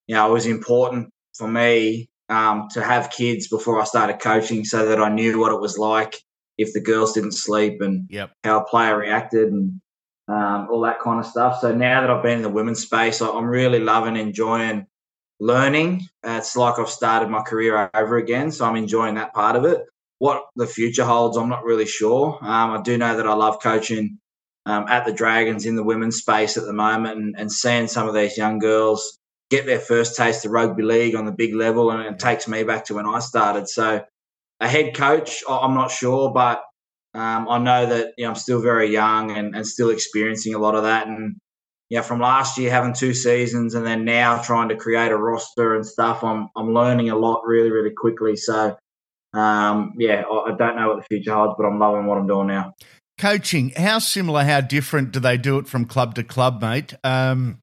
[0.07, 1.09] you know, it was important
[1.41, 5.51] for me um, to have kids before I started coaching so that I knew what
[5.51, 6.15] it was like
[6.59, 8.31] if the girls didn't sleep and yep.
[8.43, 9.81] how a player reacted and
[10.27, 11.59] um, all that kind of stuff.
[11.59, 14.85] So now that I've been in the women's space, I'm really loving, enjoying
[15.39, 16.07] learning.
[16.23, 18.51] Uh, it's like I've started my career over again.
[18.51, 19.81] So I'm enjoying that part of it.
[20.19, 22.37] What the future holds, I'm not really sure.
[22.41, 24.19] Um, I do know that I love coaching
[24.67, 28.07] um, at the Dragons in the women's space at the moment and, and seeing some
[28.07, 29.17] of these young girls
[29.51, 32.63] get their first taste of rugby league on the big level, and it takes me
[32.63, 33.67] back to when I started.
[33.67, 34.03] So,
[34.59, 36.63] a head coach, I'm not sure, but
[37.13, 40.59] um, I know that you know, I'm still very young and, and still experiencing a
[40.59, 41.07] lot of that.
[41.07, 41.35] And
[41.89, 45.17] you know, from last year having two seasons, and then now trying to create a
[45.17, 48.37] roster and stuff, I'm I'm learning a lot really really quickly.
[48.37, 48.77] So,
[49.33, 52.27] um, yeah, I, I don't know what the future holds, but I'm loving what I'm
[52.27, 52.73] doing now.
[53.17, 56.95] Coaching, how similar, how different do they do it from club to club, mate?
[57.03, 57.59] Um,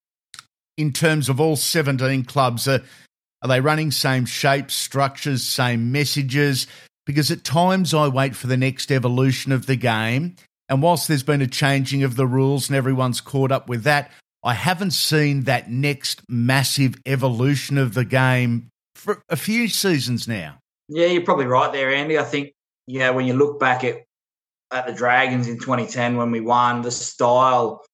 [0.79, 2.67] in terms of all 17 clubs?
[2.67, 2.81] Are,
[3.43, 6.67] are they running same shapes, structures, same messages?
[7.05, 10.37] Because at times I wait for the next evolution of the game.
[10.71, 14.11] And whilst there's been a changing of the rules and everyone's caught up with that,
[14.45, 20.59] I haven't seen that next massive evolution of the game for a few seasons now.
[20.89, 22.19] Yeah, you're probably right there, Andy.
[22.19, 22.53] I think,
[22.87, 24.05] yeah, when you look back at
[24.71, 27.85] at the Dragons in 2010 when we won, the style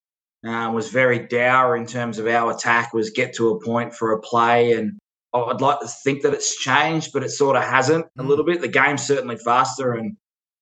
[0.44, 4.12] um, was very dour in terms of our attack, was get to a point for
[4.12, 4.72] a play.
[4.72, 4.98] And
[5.32, 8.26] I'd like to think that it's changed, but it sort of hasn't a mm.
[8.26, 8.60] little bit.
[8.60, 10.16] The game's certainly faster and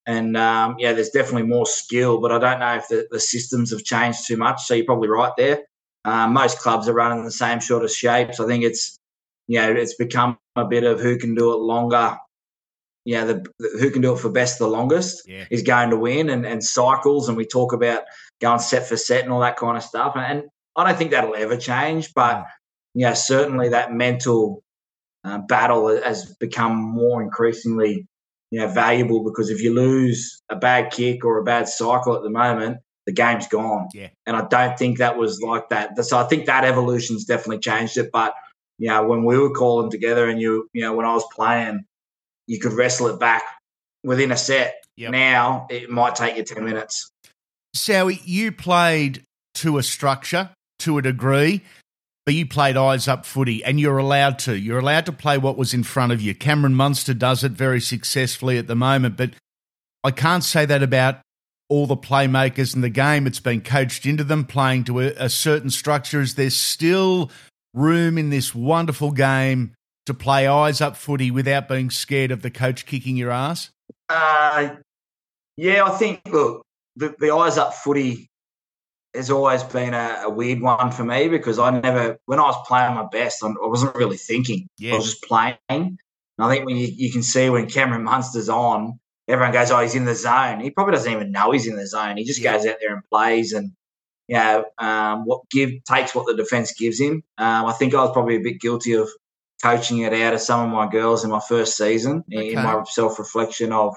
[0.04, 3.70] and um, yeah, there's definitely more skill, but I don't know if the, the systems
[3.70, 4.62] have changed too much.
[4.64, 5.60] So you're probably right there.
[6.04, 8.40] Um, most clubs are running the same sort of shapes.
[8.40, 8.98] I think it's
[9.46, 12.16] you know it's become a bit of who can do it longer.
[13.04, 15.44] Yeah, the, the who can do it for best the longest yeah.
[15.50, 17.28] is going to win, and, and cycles.
[17.28, 18.02] And we talk about
[18.42, 20.14] going set for set and all that kind of stuff.
[20.16, 22.46] And, I don't think that'll ever change, but
[22.94, 24.62] yeah, certainly that mental
[25.22, 28.06] uh, battle has become more increasingly
[28.50, 32.22] you know valuable because if you lose a bad kick or a bad cycle at
[32.22, 33.88] the moment, the game's gone.
[33.92, 34.08] Yeah.
[34.24, 36.02] And I don't think that was like that.
[36.06, 38.08] So I think that evolution's definitely changed it.
[38.10, 38.32] But
[38.78, 41.84] you know, when we were calling together and you you know, when I was playing,
[42.46, 43.42] you could wrestle it back
[44.04, 45.10] within a set Yep.
[45.12, 47.11] Now it might take you 10 minutes.
[47.74, 50.50] Sowie, you played to a structure,
[50.80, 51.62] to a degree,
[52.24, 54.56] but you played eyes up footy and you're allowed to.
[54.56, 56.34] You're allowed to play what was in front of you.
[56.34, 59.30] Cameron Munster does it very successfully at the moment, but
[60.04, 61.20] I can't say that about
[61.68, 63.26] all the playmakers in the game.
[63.26, 66.20] It's been coached into them playing to a, a certain structure.
[66.20, 67.30] Is there still
[67.74, 69.72] room in this wonderful game
[70.06, 73.70] to play eyes up footy without being scared of the coach kicking your ass?
[74.08, 74.76] Uh,
[75.56, 76.62] yeah, I think, look,
[76.96, 78.30] the, the eyes up footy
[79.14, 82.66] has always been a, a, weird one for me because I never, when I was
[82.66, 84.68] playing my best, I wasn't really thinking.
[84.78, 84.94] Yeah.
[84.94, 85.58] I was just playing.
[85.68, 85.98] And
[86.38, 89.94] I think when you, you can see when Cameron Munster's on, everyone goes, "Oh, he's
[89.94, 92.16] in the zone." He probably doesn't even know he's in the zone.
[92.16, 92.56] He just yeah.
[92.56, 93.72] goes out there and plays, and
[94.28, 97.22] you know, um, what give takes what the defense gives him.
[97.38, 99.10] Um, I think I was probably a bit guilty of
[99.62, 102.52] coaching it out of some of my girls in my first season okay.
[102.52, 103.94] in my self reflection of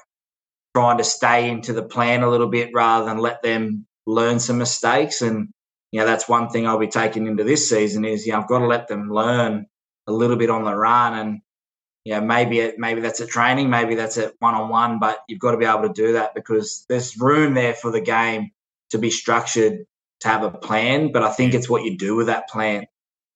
[0.76, 4.57] trying to stay into the plan a little bit rather than let them learn some
[4.57, 5.21] mistakes.
[5.21, 5.49] And
[5.91, 8.47] you know, that's one thing I'll be taking into this season is you know I've
[8.49, 9.67] got to let them learn
[10.07, 11.41] a little bit on the run and
[12.03, 15.39] yeah, maybe it, maybe that's a training, maybe that's a one on one, but you've
[15.39, 18.51] got to be able to do that because there's room there for the game
[18.91, 19.86] to be structured
[20.19, 21.11] to have a plan.
[21.11, 22.86] But I think it's what you do with that plan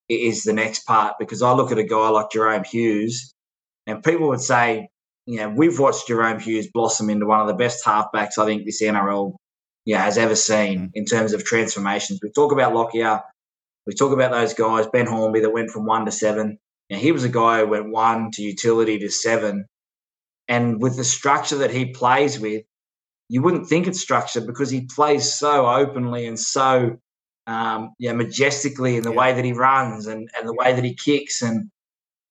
[0.09, 3.33] is the next part because I look at a guy like Jahrome Hughes,
[3.87, 4.89] and people would say,
[5.29, 8.65] you know, we've watched Jahrome Hughes blossom into one of the best halfbacks I think
[8.65, 9.35] this NRL
[9.85, 10.91] yeah, has ever seen mm.
[10.95, 12.19] in terms of transformations.
[12.23, 13.21] We talk about Lockyer,
[13.85, 16.57] we talk about those guys, Ben Hornby that went from one to seven.
[16.89, 19.67] Now, he was a guy who went one to utility to seven.
[20.47, 22.63] And with the structure that he plays with,
[23.27, 26.97] you wouldn't think it's structure because he plays so openly and so
[27.45, 29.15] um, yeah, majestically in the yeah.
[29.15, 31.43] way that he runs and, and the way that he kicks.
[31.43, 31.69] And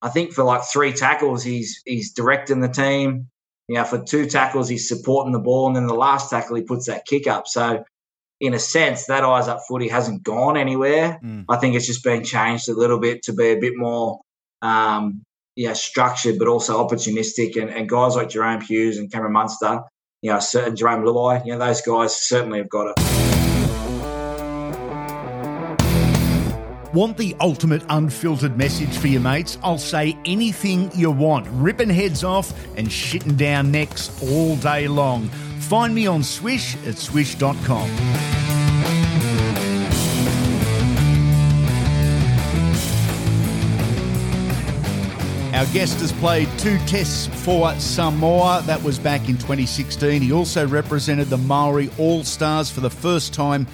[0.00, 3.28] I think for like three tackles, he's he's directing the team.
[3.68, 6.62] You know, for two tackles, he's supporting the ball, and then the last tackle, he
[6.62, 7.46] puts that kick up.
[7.46, 7.84] So,
[8.40, 11.18] in a sense, that eyes up footy hasn't gone anywhere.
[11.22, 11.44] Mm.
[11.48, 14.20] I think it's just been changed a little bit to be a bit more
[14.62, 15.22] um,
[15.54, 17.60] yeah, structured, but also opportunistic.
[17.60, 19.80] And, and guys like Jahrome Hughes and Cameron Munster,
[20.22, 23.27] you know, certain Jarome Luai, you know, those guys certainly have got it.
[26.94, 29.58] Want the ultimate unfiltered message for your mates?
[29.62, 35.28] I'll say anything you want, ripping heads off and shitting down necks all day long.
[35.60, 37.90] Find me on Swish at swish.com.
[45.52, 48.62] Our guest has played two tests for Samoa.
[48.64, 50.22] That was back in 2016.
[50.22, 53.66] He also represented the Maori All Stars for the first time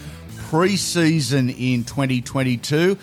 [0.54, 2.96] pre season in 2022.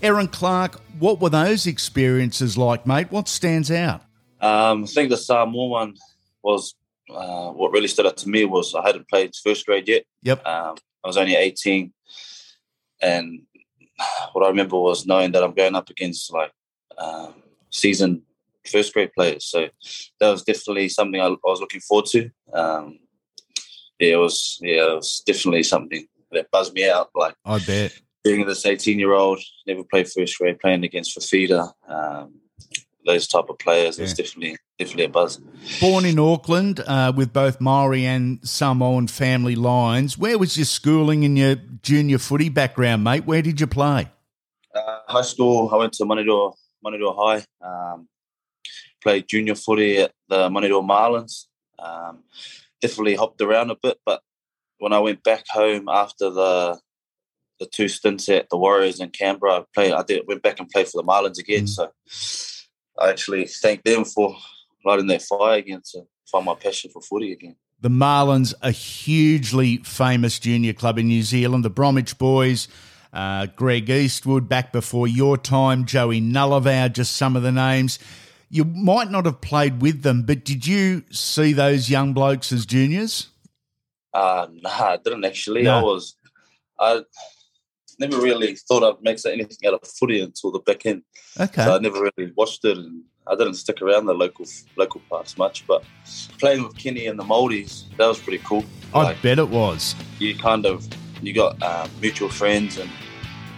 [0.00, 3.12] Erin Clark, what were those experiences like, mate?
[3.12, 4.00] What stands out?
[4.40, 5.96] Um, I think the Samoa one
[6.42, 6.74] was
[7.10, 10.04] uh, what really stood out to me was I hadn't played first grade yet.
[10.22, 10.46] Yep.
[10.46, 11.92] Um, I was only 18.
[13.02, 13.42] And
[14.32, 16.52] what I remember was knowing that I'm going up against like
[16.96, 17.34] um,
[17.68, 18.22] seasoned
[18.66, 19.44] first grade players.
[19.44, 19.68] So
[20.20, 22.30] that was definitely something I, I was looking forward to.
[22.54, 22.98] Um,
[23.98, 27.10] yeah, it was yeah, it was definitely something that buzzed me out.
[27.14, 31.72] Like I bet being this eighteen year old, never played first grade, playing against Fifita,
[31.88, 32.34] um,
[33.04, 34.04] those type of players, yeah.
[34.04, 35.40] it's definitely definitely a buzz.
[35.80, 41.24] Born in Auckland uh, with both Maori and Samoan family lines, where was your schooling
[41.24, 43.26] and your junior footy background, mate?
[43.26, 44.10] Where did you play?
[44.74, 46.54] Uh, high school, I went to Manurewa
[46.84, 47.44] Manurewa High.
[47.66, 48.08] Um,
[49.02, 51.46] played junior footy at the Manurewa Marlins.
[51.78, 52.24] Um,
[52.80, 54.22] definitely hopped around a bit, but
[54.84, 56.78] when I went back home after the
[57.58, 59.92] the two stints at the Warriors in Canberra, I played.
[59.94, 61.64] I did went back and played for the Marlins again.
[61.64, 61.68] Mm.
[61.70, 61.90] So
[63.00, 64.36] I actually thank them for
[64.84, 67.56] lighting that fire again to find my passion for footy again.
[67.80, 71.64] The Marlins, a hugely famous junior club in New Zealand.
[71.64, 72.68] The Bromwich boys
[73.14, 77.98] uh, Greg Eastwood back before your time, Joey Nullivow, just some of the names.
[78.50, 82.66] You might not have played with them, but did you see those young blokes as
[82.66, 83.28] juniors?
[84.14, 85.62] Uh, no, I didn't actually.
[85.62, 85.78] No.
[85.78, 86.16] I was,
[86.78, 87.02] I
[87.98, 91.02] never really thought I'd make anything out of footy until the back end.
[91.38, 91.64] Okay.
[91.64, 94.46] So I never really watched it, and I didn't stick around the local
[94.76, 95.66] local parts much.
[95.66, 95.84] But
[96.38, 98.64] playing with Kenny and the Moldies, that was pretty cool.
[98.94, 99.94] I like, bet it was.
[100.18, 100.86] You kind of
[101.22, 102.90] you got uh, mutual friends and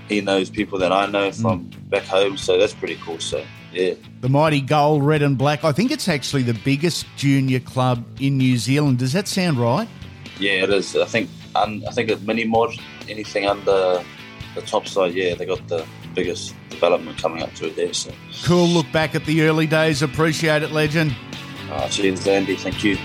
[0.08, 1.90] he knows people that I know from mm.
[1.90, 3.18] back home, so that's pretty cool.
[3.18, 5.64] So yeah, the mighty gold, red and black.
[5.64, 8.98] I think it's actually the biggest junior club in New Zealand.
[8.98, 9.88] Does that sound right?
[10.38, 10.94] Yeah, it is.
[10.96, 12.74] I think um, I think at mini mod,
[13.08, 14.02] anything under
[14.54, 17.92] the top side, yeah, they got the biggest development coming up to it there.
[17.92, 18.12] So.
[18.44, 20.02] Cool look back at the early days.
[20.02, 21.14] Appreciate it, legend.
[21.70, 22.56] Uh, cheers, Andy.
[22.56, 22.96] Thank you.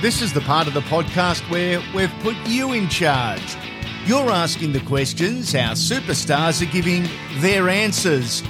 [0.00, 3.56] This is the part of the podcast where we've put you in charge.
[4.04, 7.08] You're asking the questions, our superstars are giving
[7.40, 8.42] their answers.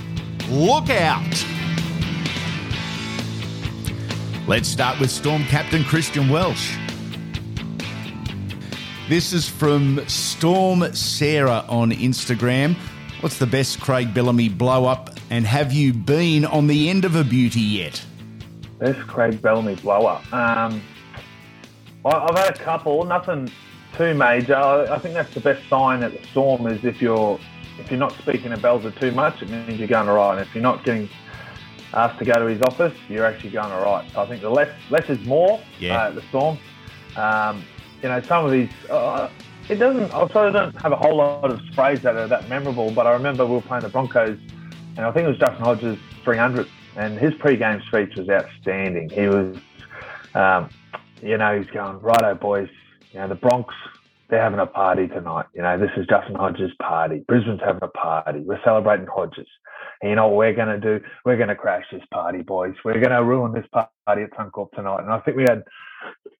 [0.48, 1.51] Look out!
[4.48, 6.76] Let's start with Storm Captain Christian Welch.
[9.08, 12.74] This is from Storm Sarah on Instagram.
[13.20, 15.10] What's the best Craig Bellamy blow up?
[15.30, 18.04] And have you been on the end of a beauty yet?
[18.80, 20.24] Best Craig Bellamy blow up.
[20.32, 20.82] Um,
[22.04, 23.48] I, have had a couple, nothing
[23.96, 24.56] too major.
[24.56, 27.38] I, I, think that's the best sign at the storm is if you're
[27.78, 30.38] if you're not speaking to Belzer too much, it means you're going all right.
[30.38, 31.08] And if you're not getting
[31.94, 34.10] asked to go to his office, you're actually going all right.
[34.12, 36.02] So I think the less less is more yeah.
[36.04, 36.58] uh, at the storm.
[37.16, 37.64] Um,
[38.02, 38.70] you know, some of these.
[38.90, 39.28] Uh,
[39.68, 40.12] it doesn't.
[40.12, 43.06] I sort of don't have a whole lot of sprays that are that memorable, but
[43.06, 44.38] I remember we were playing the Broncos,
[44.96, 49.08] and I think it was Justin Hodges 300, and his pre-game speech was outstanding.
[49.08, 49.56] He was,
[50.34, 50.68] um,
[51.22, 52.68] you know, he's going, righto, boys.
[53.12, 53.72] You know, the Bronx,
[54.32, 55.44] they're having a party tonight.
[55.54, 57.22] You know, this is Justin Hodges' party.
[57.28, 58.40] Brisbane's having a party.
[58.40, 59.46] We're celebrating Hodges.
[60.00, 61.04] And you know what we're going to do?
[61.26, 62.72] We're going to crash this party, boys.
[62.82, 65.00] We're going to ruin this party at Suncorp tonight.
[65.00, 65.62] And I think we had,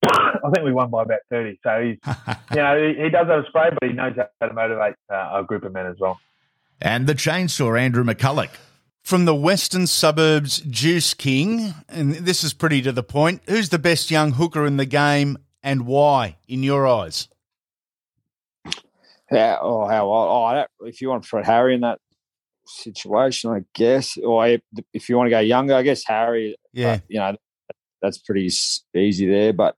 [0.11, 1.61] I think we won by about 30.
[1.63, 1.99] So he's,
[2.53, 5.41] you know, he, he, does have a spray, but he knows how to motivate uh,
[5.41, 6.19] a group of men as well.
[6.81, 8.57] And the chainsaw, Andrew McCullough.
[9.03, 13.43] From the western suburbs, Juice King, and this is pretty to the point.
[13.49, 17.29] Who's the best young hooker in the game and why, in your eyes?
[19.33, 21.99] Yeah, oh, how oh, if you want to put Harry in that
[22.67, 24.59] situation, I guess, or
[24.93, 26.57] if you want to go younger, I guess Harry.
[26.73, 27.37] Yeah, you know,
[28.03, 28.51] that's pretty
[28.95, 29.53] easy there.
[29.53, 29.77] But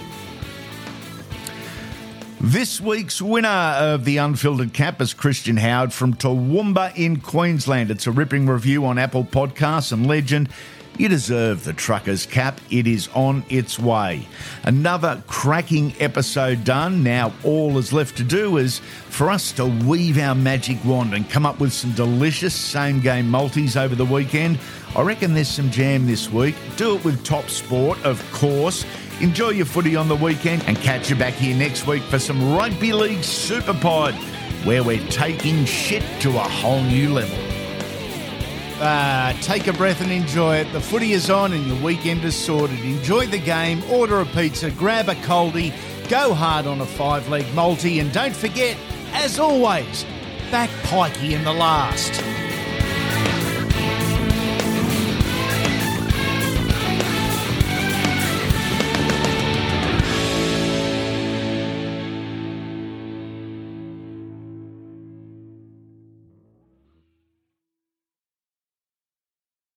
[2.40, 7.90] This week's winner of the Unfiltered Cap is Christian Howard from Toowoomba in Queensland.
[7.90, 10.48] It's a ripping review on Apple Podcasts and Legend.
[10.98, 12.60] You deserve the trucker's cap.
[12.70, 14.26] It is on its way.
[14.64, 17.04] Another cracking episode done.
[17.04, 21.30] Now, all is left to do is for us to weave our magic wand and
[21.30, 24.58] come up with some delicious same game multis over the weekend.
[24.96, 26.56] I reckon there's some jam this week.
[26.76, 28.84] Do it with Top Sport, of course.
[29.20, 32.56] Enjoy your footy on the weekend and catch you back here next week for some
[32.56, 34.14] Rugby League Super Pod,
[34.64, 37.57] where we're taking shit to a whole new level.
[38.80, 40.72] Uh, take a breath and enjoy it.
[40.72, 42.78] The footy is on and your weekend is sorted.
[42.80, 45.72] Enjoy the game, order a pizza, grab a coldie,
[46.08, 48.76] go hard on a five leg multi, and don't forget,
[49.14, 50.04] as always,
[50.52, 52.47] back pikey in the last.